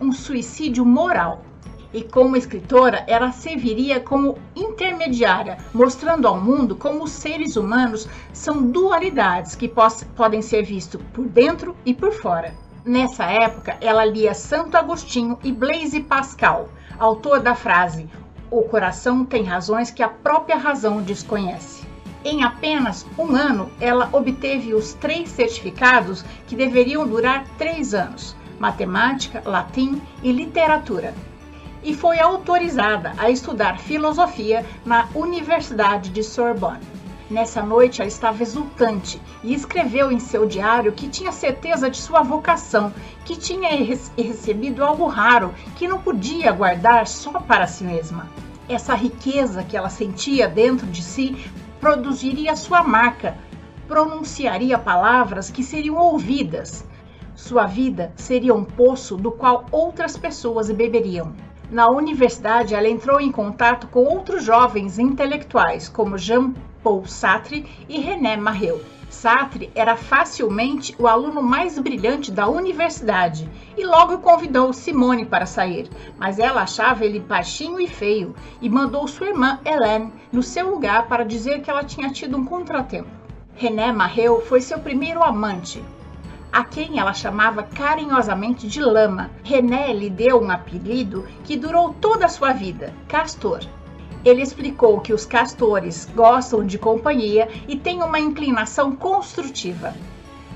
um 0.00 0.12
suicídio 0.12 0.84
moral. 0.84 1.42
E 1.92 2.02
como 2.02 2.36
escritora, 2.36 3.04
ela 3.06 3.30
serviria 3.30 4.00
como 4.00 4.36
intermediária, 4.56 5.58
mostrando 5.72 6.26
ao 6.26 6.40
mundo 6.40 6.74
como 6.74 7.04
os 7.04 7.12
seres 7.12 7.56
humanos 7.56 8.08
são 8.32 8.62
dualidades 8.62 9.54
que 9.54 9.72
podem 10.16 10.42
ser 10.42 10.64
vistos 10.64 11.00
por 11.12 11.26
dentro 11.26 11.76
e 11.86 11.94
por 11.94 12.12
fora. 12.12 12.52
Nessa 12.84 13.24
época, 13.24 13.76
ela 13.80 14.04
lia 14.04 14.34
Santo 14.34 14.76
Agostinho 14.76 15.38
e 15.42 15.52
Blaise 15.52 16.00
Pascal, 16.00 16.68
autor 16.98 17.40
da 17.40 17.54
frase: 17.54 18.08
O 18.50 18.62
coração 18.62 19.24
tem 19.24 19.42
razões 19.42 19.90
que 19.90 20.02
a 20.02 20.08
própria 20.08 20.56
razão 20.56 21.02
desconhece. 21.02 21.84
Em 22.24 22.42
apenas 22.42 23.06
um 23.18 23.36
ano, 23.36 23.70
ela 23.78 24.08
obteve 24.12 24.72
os 24.72 24.94
três 24.94 25.28
certificados 25.28 26.24
que 26.46 26.56
deveriam 26.56 27.06
durar 27.06 27.44
três 27.58 27.92
anos: 27.92 28.34
matemática, 28.58 29.42
latim 29.44 30.00
e 30.22 30.32
literatura. 30.32 31.14
E 31.82 31.94
foi 31.94 32.18
autorizada 32.18 33.12
a 33.18 33.28
estudar 33.28 33.78
filosofia 33.78 34.64
na 34.86 35.06
Universidade 35.14 36.08
de 36.08 36.22
Sorbonne. 36.22 36.80
Nessa 37.30 37.62
noite 37.62 38.02
ela 38.02 38.08
estava 38.08 38.42
exultante 38.42 39.20
e 39.42 39.54
escreveu 39.54 40.12
em 40.12 40.20
seu 40.20 40.46
diário 40.46 40.92
que 40.92 41.08
tinha 41.08 41.32
certeza 41.32 41.88
de 41.88 41.96
sua 41.96 42.22
vocação, 42.22 42.92
que 43.24 43.34
tinha 43.34 43.70
recebido 44.16 44.84
algo 44.84 45.06
raro 45.06 45.54
que 45.74 45.88
não 45.88 45.98
podia 45.98 46.52
guardar 46.52 47.06
só 47.06 47.40
para 47.40 47.66
si 47.66 47.82
mesma. 47.82 48.28
Essa 48.68 48.94
riqueza 48.94 49.62
que 49.62 49.76
ela 49.76 49.88
sentia 49.88 50.46
dentro 50.46 50.86
de 50.86 51.02
si 51.02 51.50
produziria 51.80 52.56
sua 52.56 52.82
marca, 52.82 53.38
pronunciaria 53.88 54.78
palavras 54.78 55.50
que 55.50 55.62
seriam 55.62 55.96
ouvidas. 55.96 56.84
Sua 57.34 57.66
vida 57.66 58.12
seria 58.16 58.54
um 58.54 58.64
poço 58.64 59.16
do 59.16 59.30
qual 59.30 59.64
outras 59.72 60.16
pessoas 60.16 60.70
beberiam. 60.70 61.34
Na 61.70 61.88
universidade, 61.88 62.74
ela 62.74 62.88
entrou 62.88 63.18
em 63.18 63.32
contato 63.32 63.86
com 63.88 64.04
outros 64.04 64.44
jovens 64.44 64.98
intelectuais, 64.98 65.88
como 65.88 66.18
Jean 66.18 66.52
Paul 66.84 67.06
Sartre 67.06 67.64
e 67.88 67.98
René 67.98 68.36
Marrel. 68.36 68.80
Sartre 69.08 69.70
era 69.74 69.96
facilmente 69.96 70.94
o 70.98 71.08
aluno 71.08 71.42
mais 71.42 71.78
brilhante 71.78 72.30
da 72.30 72.46
universidade 72.46 73.48
e 73.74 73.86
logo 73.86 74.18
convidou 74.18 74.70
Simone 74.72 75.24
para 75.24 75.46
sair, 75.46 75.88
mas 76.18 76.38
ela 76.38 76.62
achava 76.62 77.04
ele 77.04 77.20
baixinho 77.20 77.80
e 77.80 77.88
feio 77.88 78.34
e 78.60 78.68
mandou 78.68 79.08
sua 79.08 79.28
irmã 79.28 79.58
Hélène 79.64 80.12
no 80.30 80.42
seu 80.42 80.70
lugar 80.70 81.08
para 81.08 81.24
dizer 81.24 81.62
que 81.62 81.70
ela 81.70 81.84
tinha 81.84 82.10
tido 82.10 82.36
um 82.36 82.44
contratempo. 82.44 83.08
René 83.54 83.90
Marrel 83.90 84.42
foi 84.42 84.60
seu 84.60 84.78
primeiro 84.78 85.22
amante, 85.22 85.82
a 86.52 86.62
quem 86.62 86.98
ela 86.98 87.14
chamava 87.14 87.62
carinhosamente 87.62 88.68
de 88.68 88.80
Lama. 88.80 89.30
René 89.42 89.92
lhe 89.92 90.10
deu 90.10 90.42
um 90.42 90.50
apelido 90.50 91.26
que 91.44 91.56
durou 91.56 91.94
toda 91.94 92.26
a 92.26 92.28
sua 92.28 92.52
vida, 92.52 92.92
Castor. 93.08 93.60
Ele 94.24 94.42
explicou 94.42 95.00
que 95.00 95.12
os 95.12 95.26
castores 95.26 96.08
gostam 96.14 96.64
de 96.64 96.78
companhia 96.78 97.48
e 97.68 97.76
têm 97.76 98.02
uma 98.02 98.18
inclinação 98.18 98.96
construtiva. 98.96 99.94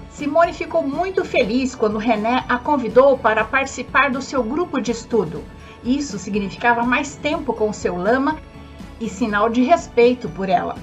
Simone 0.09 0.53
ficou 0.53 0.83
muito 0.83 1.25
feliz 1.25 1.75
quando 1.75 1.99
René 1.99 2.45
a 2.49 2.59
convidou 2.59 3.19
para 3.19 3.45
participar 3.45 4.11
do 4.11 4.23
seu 4.23 4.43
grupo 4.43 4.81
de 4.81 4.91
estudo. 4.91 5.45
Isso 5.85 6.19
significava 6.19 6.83
mais 6.83 7.15
tempo 7.15 7.53
com 7.53 7.73
seu 7.73 7.97
lama 7.97 8.37
e 9.01 9.09
sinal 9.09 9.49
de 9.49 9.63
respeito 9.63 10.29
por 10.29 10.49
ela. 10.49 10.75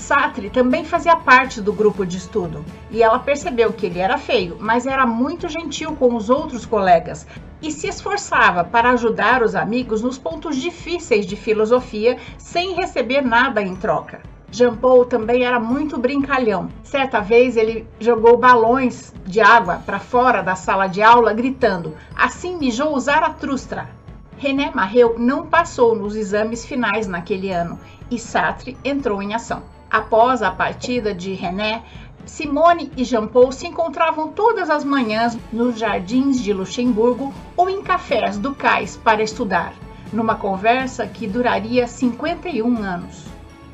Sartre 0.00 0.50
também 0.50 0.84
fazia 0.84 1.14
parte 1.14 1.60
do 1.60 1.72
grupo 1.72 2.04
de 2.04 2.16
estudo 2.16 2.64
e 2.90 3.02
ela 3.02 3.18
percebeu 3.18 3.72
que 3.72 3.86
ele 3.86 3.98
era 3.98 4.18
feio, 4.18 4.56
mas 4.58 4.86
era 4.86 5.06
muito 5.06 5.48
gentil 5.48 5.94
com 5.94 6.14
os 6.16 6.30
outros 6.30 6.64
colegas 6.66 7.26
e 7.62 7.70
se 7.70 7.86
esforçava 7.86 8.64
para 8.64 8.90
ajudar 8.90 9.42
os 9.42 9.54
amigos 9.54 10.02
nos 10.02 10.18
pontos 10.18 10.56
difíceis 10.56 11.26
de 11.26 11.36
filosofia 11.36 12.16
sem 12.38 12.74
receber 12.74 13.20
nada 13.20 13.62
em 13.62 13.76
troca. 13.76 14.22
Jean 14.50 14.74
Paul 14.74 15.04
também 15.04 15.44
era 15.44 15.60
muito 15.60 15.96
brincalhão. 15.96 16.68
Certa 16.82 17.20
vez 17.20 17.56
ele 17.56 17.86
jogou 18.00 18.36
balões 18.36 19.14
de 19.24 19.40
água 19.40 19.80
para 19.86 20.00
fora 20.00 20.42
da 20.42 20.56
sala 20.56 20.88
de 20.88 21.02
aula, 21.02 21.32
gritando: 21.32 21.94
Assim 22.16 22.56
mijou 22.56 22.98
Zaratustra. 22.98 23.88
René 24.36 24.72
Marreu 24.74 25.16
não 25.18 25.46
passou 25.46 25.94
nos 25.94 26.16
exames 26.16 26.64
finais 26.64 27.06
naquele 27.06 27.52
ano 27.52 27.78
e 28.10 28.18
Sartre 28.18 28.76
entrou 28.82 29.22
em 29.22 29.34
ação. 29.34 29.62
Após 29.90 30.40
a 30.40 30.52
partida 30.52 31.12
de 31.12 31.34
René, 31.34 31.82
Simone 32.24 32.92
e 32.96 33.02
Jean 33.02 33.26
Paul 33.26 33.50
se 33.50 33.66
encontravam 33.66 34.28
todas 34.28 34.70
as 34.70 34.84
manhãs 34.84 35.36
nos 35.52 35.80
jardins 35.80 36.40
de 36.40 36.52
Luxemburgo 36.52 37.34
ou 37.56 37.68
em 37.68 37.82
cafés 37.82 38.38
do 38.38 38.54
cais 38.54 38.96
para 38.96 39.20
estudar, 39.20 39.74
numa 40.12 40.36
conversa 40.36 41.08
que 41.08 41.26
duraria 41.26 41.88
51 41.88 42.82
anos. 42.84 43.26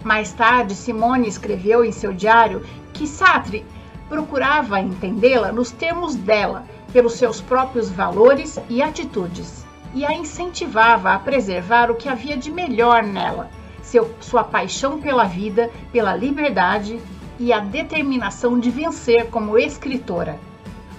Mais 0.02 0.32
tarde, 0.32 0.74
Simone 0.74 1.28
escreveu 1.28 1.84
em 1.84 1.92
seu 1.92 2.14
diário 2.14 2.64
que 2.94 3.06
Sartre 3.06 3.66
procurava 4.08 4.80
entendê-la 4.80 5.52
nos 5.52 5.70
termos 5.70 6.14
dela, 6.14 6.64
pelos 6.94 7.12
seus 7.12 7.42
próprios 7.42 7.90
valores 7.90 8.58
e 8.70 8.80
atitudes, 8.80 9.66
e 9.92 10.06
a 10.06 10.14
incentivava 10.14 11.12
a 11.12 11.18
preservar 11.18 11.90
o 11.90 11.94
que 11.94 12.08
havia 12.08 12.38
de 12.38 12.50
melhor 12.50 13.02
nela, 13.02 13.50
seu, 13.86 14.10
sua 14.20 14.42
paixão 14.42 15.00
pela 15.00 15.24
vida, 15.24 15.70
pela 15.92 16.14
liberdade 16.14 17.00
e 17.38 17.52
a 17.52 17.60
determinação 17.60 18.58
de 18.58 18.68
vencer 18.68 19.28
como 19.30 19.56
escritora. 19.56 20.38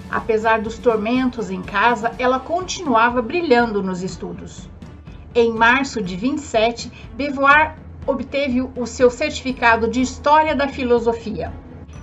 Apesar 0.09 0.61
dos 0.61 0.77
tormentos 0.77 1.51
em 1.51 1.61
casa, 1.61 2.13
ela 2.17 2.39
continuava 2.39 3.21
brilhando 3.21 3.83
nos 3.83 4.01
estudos. 4.01 4.69
Em 5.35 5.51
março 5.51 6.01
de 6.01 6.15
27, 6.15 6.89
Beauvoir 7.13 7.75
obteve 8.05 8.61
o 8.61 8.85
seu 8.85 9.09
certificado 9.09 9.89
de 9.89 10.01
História 10.01 10.55
da 10.55 10.69
Filosofia. 10.69 11.51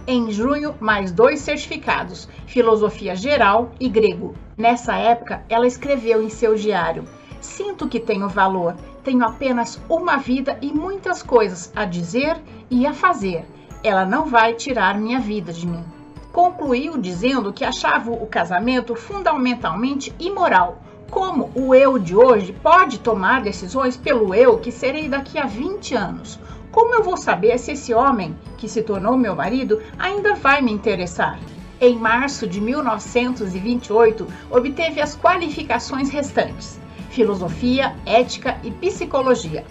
Em 0.07 0.31
junho, 0.31 0.75
mais 0.79 1.11
dois 1.11 1.41
certificados, 1.41 2.29
Filosofia 2.47 3.17
Geral 3.17 3.73
e 3.81 3.89
Grego. 3.89 4.35
Nessa 4.55 4.95
época, 4.97 5.43
ela 5.49 5.67
escreveu 5.67 6.23
em 6.23 6.29
seu 6.29 6.55
diário: 6.55 7.05
Sinto 7.41 7.89
que 7.89 7.99
tenho 7.99 8.29
valor, 8.29 8.77
tenho 9.05 9.23
apenas 9.23 9.79
uma 9.89 10.17
vida 10.17 10.59
e 10.63 10.73
muitas 10.73 11.23
coisas 11.23 11.71
a 11.77 11.85
dizer 11.85 12.41
e 12.71 12.87
a 12.87 12.95
fazer. 12.95 13.45
Ela 13.83 14.07
não 14.07 14.25
vai 14.25 14.55
tirar 14.55 14.99
minha 14.99 15.21
vida 15.21 15.53
de 15.53 15.67
mim. 15.67 15.85
Concluiu 16.33 16.97
dizendo 16.97 17.53
que 17.53 17.65
achava 17.65 18.11
o 18.11 18.27
casamento 18.27 18.97
fundamentalmente 18.97 20.13
imoral. 20.19 20.83
Como 21.11 21.51
o 21.55 21.75
eu 21.75 21.99
de 21.99 22.17
hoje 22.17 22.53
pode 22.55 22.99
tomar 22.99 23.43
decisões 23.43 23.97
pelo 23.97 24.35
eu 24.35 24.59
que 24.59 24.73
serei 24.73 25.07
daqui 25.07 25.39
a 25.39 25.45
20 25.45 25.95
anos? 25.95 26.41
Como 26.73 26.95
eu 26.95 27.05
vou 27.05 27.17
saber 27.17 27.57
se 27.59 27.73
esse 27.73 27.95
homem, 27.95 28.37
que 28.57 28.69
se 28.69 28.83
tornou 28.83 29.17
meu 29.17 29.37
marido, 29.37 29.81
ainda 29.99 30.35
vai 30.35 30.61
me 30.61 30.73
interessar? 30.73 31.39
Em 31.81 31.97
março 31.97 32.49
de 32.49 32.61
1928, 32.61 34.27
obteve 34.51 35.01
as 35.01 35.17
qualificações 35.17 36.09
restantes 36.09 36.81
filosofia, 37.15 37.95
ética 38.05 38.59
e 38.65 38.73
psicologia. 38.73 39.65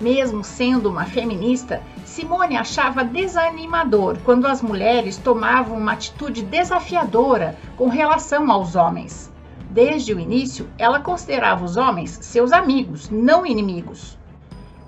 Mesmo 0.00 0.42
sendo 0.42 0.88
uma 0.88 1.04
feminista, 1.04 1.82
Simone 2.06 2.56
achava 2.56 3.04
desanimador 3.04 4.16
quando 4.24 4.46
as 4.46 4.62
mulheres 4.62 5.18
tomavam 5.18 5.76
uma 5.76 5.92
atitude 5.92 6.42
desafiadora 6.42 7.56
com 7.76 7.88
relação 7.88 8.50
aos 8.50 8.74
homens. 8.74 9.30
Desde 9.70 10.14
o 10.14 10.18
início, 10.18 10.68
ela 10.78 11.00
considerava 11.00 11.64
os 11.64 11.76
homens 11.76 12.18
seus 12.22 12.50
amigos, 12.50 13.10
não 13.10 13.44
inimigos. 13.44 14.16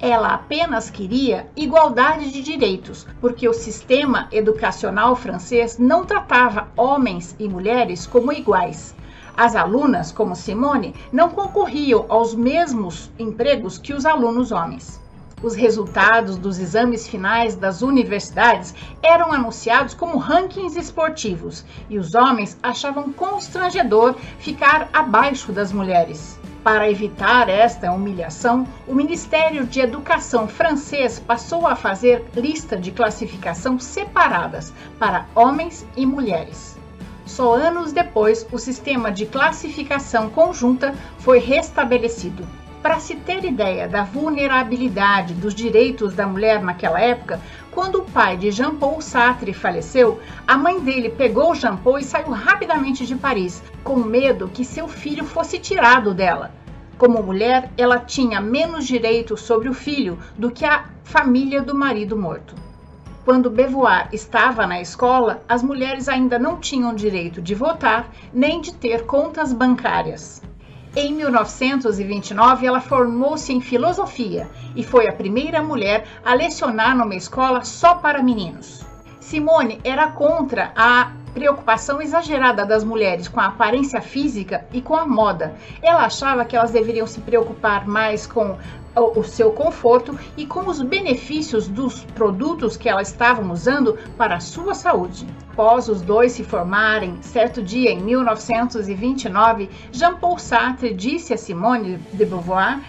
Ela 0.00 0.32
apenas 0.32 0.88
queria 0.88 1.46
igualdade 1.54 2.32
de 2.32 2.42
direitos, 2.42 3.06
porque 3.20 3.46
o 3.46 3.52
sistema 3.52 4.28
educacional 4.32 5.14
francês 5.14 5.78
não 5.78 6.06
tratava 6.06 6.68
homens 6.74 7.36
e 7.38 7.46
mulheres 7.48 8.06
como 8.06 8.32
iguais. 8.32 8.94
As 9.38 9.54
alunas, 9.54 10.10
como 10.10 10.34
Simone, 10.34 10.96
não 11.12 11.28
concorriam 11.28 12.06
aos 12.08 12.34
mesmos 12.34 13.08
empregos 13.16 13.78
que 13.78 13.94
os 13.94 14.04
alunos 14.04 14.50
homens. 14.50 15.00
Os 15.40 15.54
resultados 15.54 16.36
dos 16.36 16.58
exames 16.58 17.06
finais 17.06 17.54
das 17.54 17.80
universidades 17.80 18.74
eram 19.00 19.32
anunciados 19.32 19.94
como 19.94 20.18
rankings 20.18 20.76
esportivos 20.76 21.64
e 21.88 22.00
os 22.00 22.16
homens 22.16 22.58
achavam 22.60 23.12
constrangedor 23.12 24.16
ficar 24.40 24.88
abaixo 24.92 25.52
das 25.52 25.70
mulheres. 25.70 26.36
Para 26.64 26.90
evitar 26.90 27.48
esta 27.48 27.92
humilhação, 27.92 28.66
o 28.88 28.94
Ministério 28.94 29.64
de 29.64 29.78
Educação 29.78 30.48
francês 30.48 31.20
passou 31.20 31.64
a 31.64 31.76
fazer 31.76 32.24
lista 32.34 32.76
de 32.76 32.90
classificação 32.90 33.78
separadas 33.78 34.72
para 34.98 35.26
homens 35.36 35.86
e 35.96 36.04
mulheres. 36.04 36.77
Só 37.28 37.54
anos 37.54 37.92
depois, 37.92 38.46
o 38.50 38.58
sistema 38.58 39.12
de 39.12 39.26
classificação 39.26 40.30
conjunta 40.30 40.94
foi 41.18 41.38
restabelecido. 41.38 42.42
Para 42.82 42.98
se 42.98 43.16
ter 43.16 43.44
ideia 43.44 43.86
da 43.86 44.02
vulnerabilidade 44.02 45.34
dos 45.34 45.54
direitos 45.54 46.14
da 46.14 46.26
mulher 46.26 46.62
naquela 46.62 46.98
época, 46.98 47.38
quando 47.70 47.96
o 47.96 48.04
pai 48.04 48.38
de 48.38 48.50
Jean-Paul 48.50 49.02
Sartre 49.02 49.52
faleceu, 49.52 50.18
a 50.46 50.56
mãe 50.56 50.80
dele 50.80 51.10
pegou 51.10 51.54
Jean-Paul 51.54 51.98
e 51.98 52.02
saiu 52.02 52.30
rapidamente 52.30 53.04
de 53.04 53.14
Paris, 53.14 53.62
com 53.84 53.96
medo 53.96 54.48
que 54.48 54.64
seu 54.64 54.88
filho 54.88 55.24
fosse 55.24 55.58
tirado 55.58 56.14
dela. 56.14 56.50
Como 56.96 57.22
mulher, 57.22 57.70
ela 57.76 57.98
tinha 57.98 58.40
menos 58.40 58.86
direito 58.86 59.36
sobre 59.36 59.68
o 59.68 59.74
filho 59.74 60.18
do 60.36 60.50
que 60.50 60.64
a 60.64 60.86
família 61.04 61.60
do 61.60 61.74
marido 61.74 62.16
morto. 62.16 62.67
Quando 63.28 63.50
Beauvoir 63.50 64.08
estava 64.10 64.66
na 64.66 64.80
escola, 64.80 65.42
as 65.46 65.62
mulheres 65.62 66.08
ainda 66.08 66.38
não 66.38 66.56
tinham 66.56 66.94
direito 66.94 67.42
de 67.42 67.54
votar 67.54 68.10
nem 68.32 68.58
de 68.58 68.72
ter 68.72 69.04
contas 69.04 69.52
bancárias. 69.52 70.40
Em 70.96 71.12
1929, 71.12 72.66
ela 72.66 72.80
formou-se 72.80 73.52
em 73.52 73.60
filosofia 73.60 74.48
e 74.74 74.82
foi 74.82 75.08
a 75.08 75.12
primeira 75.12 75.62
mulher 75.62 76.06
a 76.24 76.32
lecionar 76.32 76.96
numa 76.96 77.14
escola 77.14 77.64
só 77.64 77.96
para 77.96 78.22
meninos. 78.22 78.82
Simone 79.20 79.78
era 79.84 80.10
contra 80.10 80.72
a 80.74 81.12
preocupação 81.38 82.02
exagerada 82.02 82.66
das 82.66 82.82
mulheres 82.82 83.28
com 83.28 83.38
a 83.38 83.46
aparência 83.46 84.00
física 84.00 84.66
e 84.72 84.82
com 84.82 84.96
a 84.96 85.06
moda. 85.06 85.54
Ela 85.80 86.04
achava 86.04 86.44
que 86.44 86.56
elas 86.56 86.72
deveriam 86.72 87.06
se 87.06 87.20
preocupar 87.20 87.86
mais 87.86 88.26
com 88.26 88.58
o 88.96 89.22
seu 89.22 89.52
conforto 89.52 90.18
e 90.36 90.44
com 90.44 90.68
os 90.68 90.82
benefícios 90.82 91.68
dos 91.68 92.02
produtos 92.16 92.76
que 92.76 92.88
elas 92.88 93.10
estavam 93.10 93.52
usando 93.52 93.96
para 94.16 94.34
a 94.34 94.40
sua 94.40 94.74
saúde. 94.74 95.28
Após 95.52 95.88
os 95.88 96.02
dois 96.02 96.32
se 96.32 96.42
formarem, 96.42 97.22
certo 97.22 97.62
dia 97.62 97.92
em 97.92 98.00
1929, 98.02 99.70
Jean-Paul 99.92 100.38
Sartre 100.38 100.92
disse 100.92 101.32
a 101.32 101.38
Simone 101.38 101.98
de 102.12 102.26
Beauvoir 102.26 102.80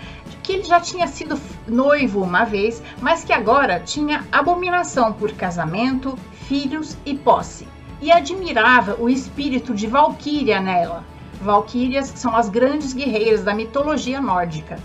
que 0.42 0.54
ele 0.54 0.64
já 0.64 0.80
tinha 0.80 1.06
sido 1.06 1.40
noivo 1.68 2.24
uma 2.24 2.46
vez, 2.46 2.82
mas 3.00 3.24
que 3.24 3.32
agora 3.32 3.80
tinha 3.80 4.26
abominação 4.32 5.14
por 5.14 5.32
casamento, 5.34 6.18
filhos 6.48 6.98
e 7.06 7.14
posse 7.14 7.68
e 8.02 8.12
admirava 8.12 8.96
o 9.00 9.10
espírito 9.10 9.74
de 9.74 9.88
Valquíria 9.88 10.60
nela. 10.60 11.04
Valquírias 11.42 12.08
são 12.16 12.36
as 12.36 12.50
grandes 12.50 12.94
guerreiras 12.94 13.44
da 13.44 13.54
mitologia 13.54 14.20
nórdica. 14.20 14.78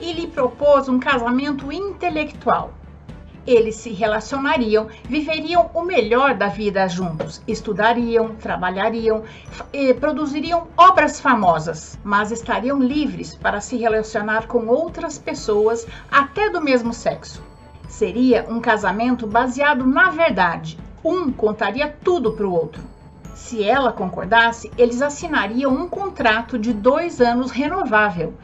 E 0.00 0.12
lhe 0.12 0.26
propôs 0.26 0.88
um 0.88 0.98
casamento 0.98 1.72
intelectual. 1.72 2.72
Eles 3.46 3.76
se 3.76 3.90
relacionariam, 3.90 4.88
viveriam 5.04 5.70
o 5.72 5.82
melhor 5.82 6.34
da 6.34 6.48
vida 6.48 6.88
juntos, 6.88 7.40
estudariam, 7.46 8.34
trabalhariam, 8.34 9.22
produziriam 10.00 10.66
obras 10.76 11.20
famosas, 11.20 11.96
mas 12.02 12.32
estariam 12.32 12.80
livres 12.80 13.36
para 13.36 13.60
se 13.60 13.76
relacionar 13.76 14.48
com 14.48 14.66
outras 14.66 15.16
pessoas, 15.16 15.86
até 16.10 16.50
do 16.50 16.60
mesmo 16.60 16.92
sexo. 16.92 17.40
Seria 17.88 18.44
um 18.48 18.60
casamento 18.60 19.28
baseado 19.28 19.86
na 19.86 20.10
verdade, 20.10 20.76
um 21.06 21.30
contaria 21.30 21.94
tudo 22.02 22.32
para 22.32 22.46
o 22.46 22.52
outro. 22.52 22.82
Se 23.34 23.62
ela 23.62 23.92
concordasse, 23.92 24.72
eles 24.76 25.02
assinariam 25.02 25.72
um 25.72 25.88
contrato 25.88 26.58
de 26.58 26.72
dois 26.72 27.20
anos 27.20 27.50
renovável, 27.50 28.34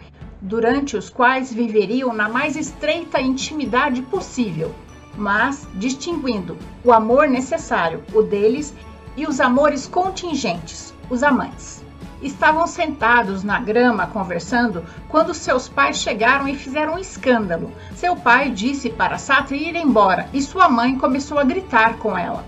durante 0.41 0.97
os 0.97 1.09
quais 1.09 1.53
viveriam 1.53 2.13
na 2.13 2.29
mais 2.29 2.57
estreita 2.57 3.21
intimidade 3.21 4.03
possível, 4.03 4.75
mas 5.17 5.67
distinguindo 5.75 6.57
o 6.85 6.93
amor 6.93 7.29
necessário, 7.29 8.03
o 8.13 8.23
deles, 8.23 8.75
e 9.17 9.27
os 9.27 9.41
amores 9.41 9.87
contingentes, 9.87 10.95
os 11.11 11.23
amantes. 11.23 11.83
Estavam 12.23 12.67
sentados 12.67 13.43
na 13.43 13.59
grama 13.59 14.07
conversando 14.07 14.85
quando 15.09 15.35
seus 15.35 15.69
pais 15.69 15.97
chegaram 15.97 16.47
e 16.47 16.55
fizeram 16.55 16.95
um 16.95 16.99
escândalo. 16.99 17.73
Seu 17.97 18.15
pai 18.15 18.51
disse 18.51 18.89
para 18.89 19.19
Sartre 19.19 19.57
ir 19.57 19.75
embora 19.75 20.29
e 20.33 20.41
sua 20.41 20.69
mãe 20.69 20.97
começou 20.97 21.39
a 21.39 21.45
gritar 21.45 21.99
com 21.99 22.17
ela. 22.17 22.45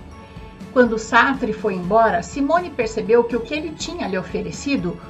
Quando 0.75 0.99
Sartre 0.99 1.53
foi 1.53 1.75
embora, 1.75 2.21
Simone 2.21 2.69
percebeu 2.69 3.23
que 3.23 3.37
o 3.37 3.41
que 3.41 3.55
ele 3.55 3.71
tinha 3.71 4.09
lhe 4.09 4.19
oferecido 4.19 5.01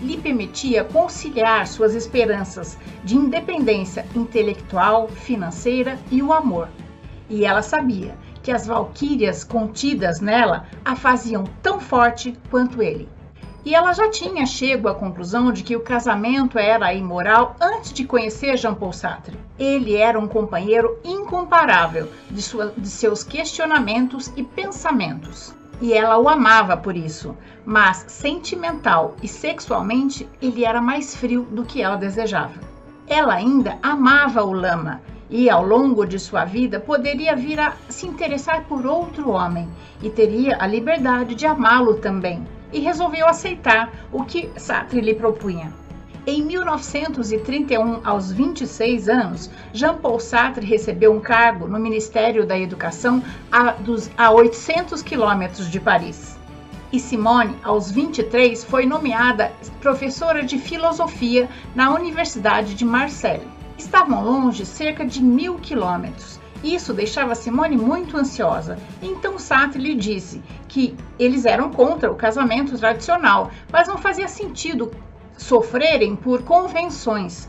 lhe 0.00 0.18
permitia 0.18 0.82
conciliar 0.82 1.68
suas 1.68 1.94
esperanças 1.94 2.76
de 3.04 3.14
independência 3.14 4.04
intelectual, 4.12 5.06
financeira 5.06 6.00
e 6.10 6.20
o 6.20 6.32
amor. 6.32 6.68
E 7.30 7.44
ela 7.44 7.62
sabia 7.62 8.18
que 8.42 8.50
as 8.50 8.66
valquírias 8.66 9.44
contidas 9.44 10.20
nela 10.20 10.66
a 10.84 10.96
faziam 10.96 11.44
tão 11.62 11.78
forte 11.78 12.36
quanto 12.50 12.82
ele. 12.82 13.08
E 13.64 13.74
ela 13.74 13.94
já 13.94 14.10
tinha 14.10 14.44
chego 14.44 14.88
à 14.88 14.94
conclusão 14.94 15.50
de 15.50 15.62
que 15.62 15.74
o 15.74 15.80
casamento 15.80 16.58
era 16.58 16.92
imoral 16.92 17.56
antes 17.58 17.94
de 17.94 18.04
conhecer 18.04 18.58
Jean-Paul 18.58 18.92
Sartre. 18.92 19.38
Ele 19.58 19.96
era 19.96 20.18
um 20.18 20.28
companheiro 20.28 20.98
incomparável 21.02 22.10
de, 22.30 22.42
sua, 22.42 22.74
de 22.76 22.88
seus 22.88 23.24
questionamentos 23.24 24.30
e 24.36 24.42
pensamentos. 24.42 25.54
E 25.80 25.94
ela 25.94 26.18
o 26.18 26.28
amava 26.28 26.76
por 26.76 26.94
isso, 26.94 27.34
mas 27.64 28.04
sentimental 28.06 29.16
e 29.22 29.26
sexualmente 29.26 30.28
ele 30.42 30.62
era 30.62 30.80
mais 30.82 31.16
frio 31.16 31.44
do 31.50 31.64
que 31.64 31.80
ela 31.80 31.96
desejava. 31.96 32.60
Ela 33.06 33.32
ainda 33.32 33.78
amava 33.82 34.44
o 34.44 34.52
Lama 34.52 35.00
e, 35.30 35.48
ao 35.48 35.64
longo 35.64 36.04
de 36.04 36.18
sua 36.18 36.44
vida, 36.44 36.78
poderia 36.78 37.34
vir 37.34 37.58
a 37.58 37.72
se 37.88 38.06
interessar 38.06 38.64
por 38.64 38.84
outro 38.84 39.30
homem 39.30 39.66
e 40.02 40.10
teria 40.10 40.58
a 40.60 40.66
liberdade 40.66 41.34
de 41.34 41.46
amá-lo 41.46 41.94
também 41.94 42.46
e 42.74 42.80
resolveu 42.80 43.26
aceitar 43.26 43.90
o 44.12 44.24
que 44.24 44.50
Sartre 44.56 45.00
lhe 45.00 45.14
propunha. 45.14 45.72
Em 46.26 46.42
1931, 46.42 48.00
aos 48.02 48.32
26 48.32 49.08
anos, 49.08 49.50
Jean-Paul 49.72 50.18
Sartre 50.18 50.66
recebeu 50.66 51.12
um 51.12 51.20
cargo 51.20 51.68
no 51.68 51.78
Ministério 51.78 52.46
da 52.46 52.58
Educação 52.58 53.22
a, 53.52 53.72
dos, 53.72 54.10
a 54.16 54.30
800 54.30 55.02
quilômetros 55.02 55.70
de 55.70 55.78
Paris. 55.78 56.38
E 56.90 56.98
Simone, 56.98 57.56
aos 57.62 57.90
23, 57.90 58.64
foi 58.64 58.86
nomeada 58.86 59.52
professora 59.80 60.42
de 60.42 60.58
filosofia 60.58 61.48
na 61.74 61.92
Universidade 61.94 62.74
de 62.74 62.84
Marseille. 62.84 63.46
Estavam 63.76 64.24
longe 64.24 64.64
cerca 64.64 65.04
de 65.04 65.22
mil 65.22 65.56
quilômetros 65.56 66.40
isso 66.64 66.94
deixava 66.94 67.34
Simone 67.34 67.76
muito 67.76 68.16
ansiosa. 68.16 68.78
Então 69.02 69.38
Sartre 69.38 69.82
lhe 69.82 69.94
disse 69.94 70.42
que 70.66 70.96
eles 71.18 71.44
eram 71.44 71.70
contra 71.70 72.10
o 72.10 72.16
casamento 72.16 72.76
tradicional, 72.78 73.50
mas 73.70 73.86
não 73.86 73.98
fazia 73.98 74.28
sentido 74.28 74.90
sofrerem 75.36 76.16
por 76.16 76.42
convenções 76.42 77.48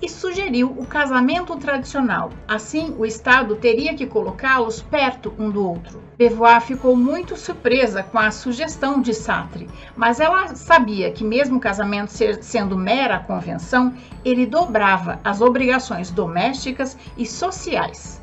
e 0.00 0.08
sugeriu 0.08 0.68
o 0.68 0.84
casamento 0.84 1.56
tradicional. 1.56 2.30
Assim, 2.46 2.94
o 2.98 3.06
Estado 3.06 3.54
teria 3.54 3.94
que 3.94 4.06
colocá-los 4.06 4.82
perto 4.82 5.32
um 5.38 5.48
do 5.48 5.64
outro. 5.64 6.02
Beauvoir 6.18 6.60
ficou 6.60 6.96
muito 6.96 7.36
surpresa 7.36 8.02
com 8.02 8.18
a 8.18 8.32
sugestão 8.32 9.00
de 9.00 9.14
Sartre, 9.14 9.68
mas 9.96 10.18
ela 10.18 10.54
sabia 10.56 11.12
que, 11.12 11.22
mesmo 11.22 11.56
o 11.56 11.60
casamento 11.60 12.10
ser, 12.10 12.42
sendo 12.42 12.76
mera 12.76 13.20
convenção, 13.20 13.94
ele 14.24 14.44
dobrava 14.44 15.20
as 15.22 15.40
obrigações 15.40 16.10
domésticas 16.10 16.98
e 17.16 17.24
sociais 17.24 18.21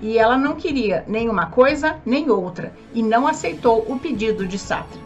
e 0.00 0.18
ela 0.18 0.36
não 0.36 0.56
queria 0.56 1.04
nenhuma 1.06 1.46
coisa 1.46 1.96
nem 2.04 2.30
outra 2.30 2.72
e 2.94 3.02
não 3.02 3.26
aceitou 3.26 3.84
o 3.88 3.98
pedido 3.98 4.46
de 4.46 4.58
Sartre. 4.58 5.00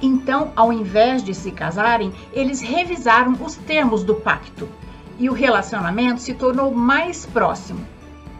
Então, 0.00 0.52
ao 0.54 0.72
invés 0.72 1.24
de 1.24 1.34
se 1.34 1.50
casarem, 1.50 2.12
eles 2.32 2.60
revisaram 2.60 3.36
os 3.44 3.56
termos 3.56 4.04
do 4.04 4.14
pacto 4.14 4.68
e 5.18 5.28
o 5.28 5.32
relacionamento 5.32 6.20
se 6.20 6.34
tornou 6.34 6.72
mais 6.72 7.26
próximo. 7.26 7.84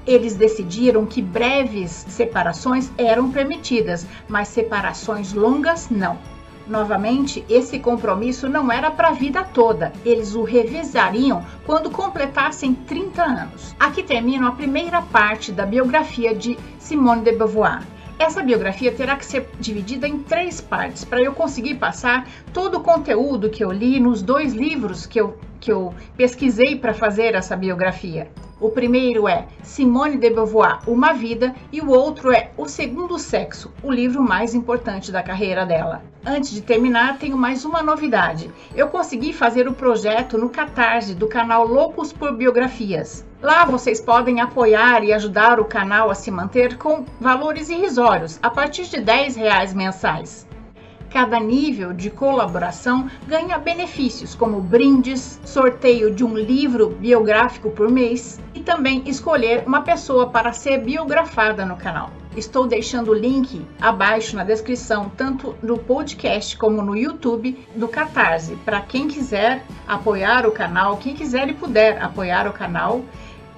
Eles 0.07 0.37
decidiram 0.37 1.05
que 1.05 1.21
breves 1.21 2.07
separações 2.09 2.91
eram 2.97 3.31
permitidas, 3.31 4.07
mas 4.29 4.49
separações 4.49 5.33
longas 5.33 5.91
não. 5.91 6.17
Novamente, 6.69 7.45
esse 7.49 7.79
compromisso 7.79 8.47
não 8.47 8.71
era 8.71 8.91
para 8.91 9.09
a 9.09 9.13
vida 9.13 9.43
toda, 9.43 9.91
eles 10.05 10.35
o 10.35 10.43
revisariam 10.43 11.43
quando 11.65 11.91
completassem 11.91 12.75
30 12.75 13.23
anos. 13.23 13.75
Aqui 13.81 14.03
termina 14.03 14.49
a 14.49 14.53
primeira 14.53 15.01
parte 15.01 15.51
da 15.51 15.65
biografia 15.65 16.35
de 16.35 16.59
Simone 16.79 17.23
de 17.23 17.33
Beauvoir. 17.33 17.83
Essa 18.19 18.43
biografia 18.43 18.93
terá 18.93 19.17
que 19.17 19.25
ser 19.25 19.49
dividida 19.61 20.07
em 20.07 20.19
três 20.19 20.61
partes 20.61 21.05
para 21.05 21.23
eu 21.23 21.33
conseguir 21.33 21.77
passar 21.77 22.29
todo 22.53 22.79
o 22.79 22.83
conteúdo 22.83 23.49
que 23.49 23.65
eu 23.65 23.71
li 23.71 23.99
nos 24.01 24.21
dois 24.21 24.53
livros 24.53 25.07
que 25.07 25.21
eu, 25.21 25.39
que 25.61 25.73
eu 25.73 25.95
pesquisei 26.17 26.77
para 26.77 26.95
fazer 26.95 27.35
essa 27.35 27.57
biografia. 27.57 28.31
O 28.61 28.71
primeiro 28.71 29.29
é 29.29 29.47
Simone 29.63 30.17
de 30.17 30.31
Beauvoir, 30.31 30.81
Uma 30.85 31.13
Vida, 31.13 31.55
e 31.71 31.81
o 31.81 31.91
outro 31.91 32.33
é 32.33 32.51
O 32.57 32.67
Segundo 32.67 33.17
Sexo, 33.17 33.73
o 33.85 33.93
livro 33.93 34.21
mais 34.21 34.53
importante 34.53 35.13
da 35.13 35.23
carreira 35.23 35.65
dela. 35.65 36.03
Antes 36.27 36.51
de 36.51 36.61
terminar, 36.61 37.19
tenho 37.19 37.37
mais 37.37 37.65
uma 37.65 37.85
novidade. 37.85 38.51
Eu 38.75 38.89
consegui 38.89 39.33
fazer 39.33 39.69
o 39.69 39.75
projeto 39.75 40.37
no 40.37 40.51
Catarse 40.51 41.15
do 41.15 41.29
canal 41.29 41.69
Loucos 41.69 42.13
por 42.13 42.37
Biografias. 42.37 43.25
Lá 43.41 43.65
vocês 43.65 44.01
podem 44.01 44.41
apoiar 44.41 45.05
e 45.05 45.13
ajudar 45.13 45.61
o 45.61 45.65
canal 45.65 46.11
a 46.11 46.15
se 46.17 46.29
manter 46.29 46.77
com 46.77 47.05
valores 47.21 47.69
irrisórios, 47.69 48.41
a 48.43 48.51
partir 48.51 48.89
de 48.89 49.01
10 49.01 49.37
reais 49.37 49.73
mensais. 49.73 50.48
Cada 51.11 51.41
nível 51.41 51.95
de 51.95 52.11
colaboração 52.11 53.09
ganha 53.27 53.57
benefícios, 53.59 54.35
como 54.35 54.61
brindes, 54.61 55.41
sorteio 55.43 56.15
de 56.15 56.23
um 56.23 56.37
livro 56.37 56.91
biográfico 56.91 57.71
por 57.71 57.91
mês 57.91 58.39
e 58.55 58.61
também 58.61 59.03
escolher 59.07 59.65
uma 59.67 59.81
pessoa 59.81 60.29
para 60.29 60.53
ser 60.53 60.79
biografada 60.79 61.65
no 61.65 61.77
canal. 61.77 62.11
Estou 62.37 62.67
deixando 62.67 63.11
o 63.11 63.15
link 63.15 63.65
abaixo 63.81 64.37
na 64.37 64.45
descrição, 64.45 65.11
tanto 65.17 65.57
no 65.63 65.79
podcast 65.79 66.57
como 66.59 66.83
no 66.83 66.95
YouTube 66.95 67.59
do 67.75 67.89
Catarse, 67.89 68.55
para 68.57 68.83
quem 68.83 69.09
quiser 69.09 69.65
apoiar 69.89 70.47
o 70.47 70.53
canal, 70.53 70.99
quem 70.99 71.15
quiser 71.15 71.49
e 71.49 71.55
puder 71.55 72.03
apoiar 72.03 72.47
o 72.47 72.53
canal 72.53 73.03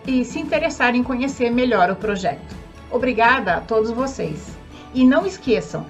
e 0.06 0.24
se 0.24 0.38
interessar 0.38 0.94
em 0.94 1.02
conhecer 1.02 1.50
melhor 1.50 1.90
o 1.90 1.96
projeto. 1.96 2.54
Obrigada 2.90 3.54
a 3.54 3.60
todos 3.60 3.90
vocês. 3.90 4.58
E 4.92 5.04
não 5.04 5.24
esqueçam 5.24 5.86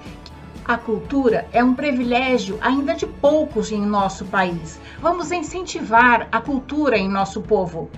a 0.71 0.77
cultura 0.77 1.45
é 1.51 1.61
um 1.61 1.73
privilégio 1.73 2.57
ainda 2.61 2.95
de 2.95 3.05
poucos 3.05 3.73
em 3.73 3.85
nosso 3.85 4.23
país. 4.23 4.79
Vamos 5.01 5.29
incentivar 5.29 6.29
a 6.31 6.39
cultura 6.39 6.97
em 6.97 7.09
nosso 7.09 7.41
povo. 7.41 7.89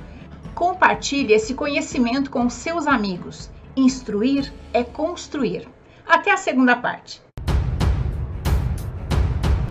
Compartilhe 0.55 1.33
esse 1.33 1.53
conhecimento 1.53 2.31
com 2.31 2.49
seus 2.49 2.87
amigos. 2.87 3.51
Instruir 3.77 4.51
é 4.73 4.83
construir. 4.83 5.67
Até 6.03 6.31
a 6.31 6.37
segunda 6.37 6.75
parte. 6.75 7.22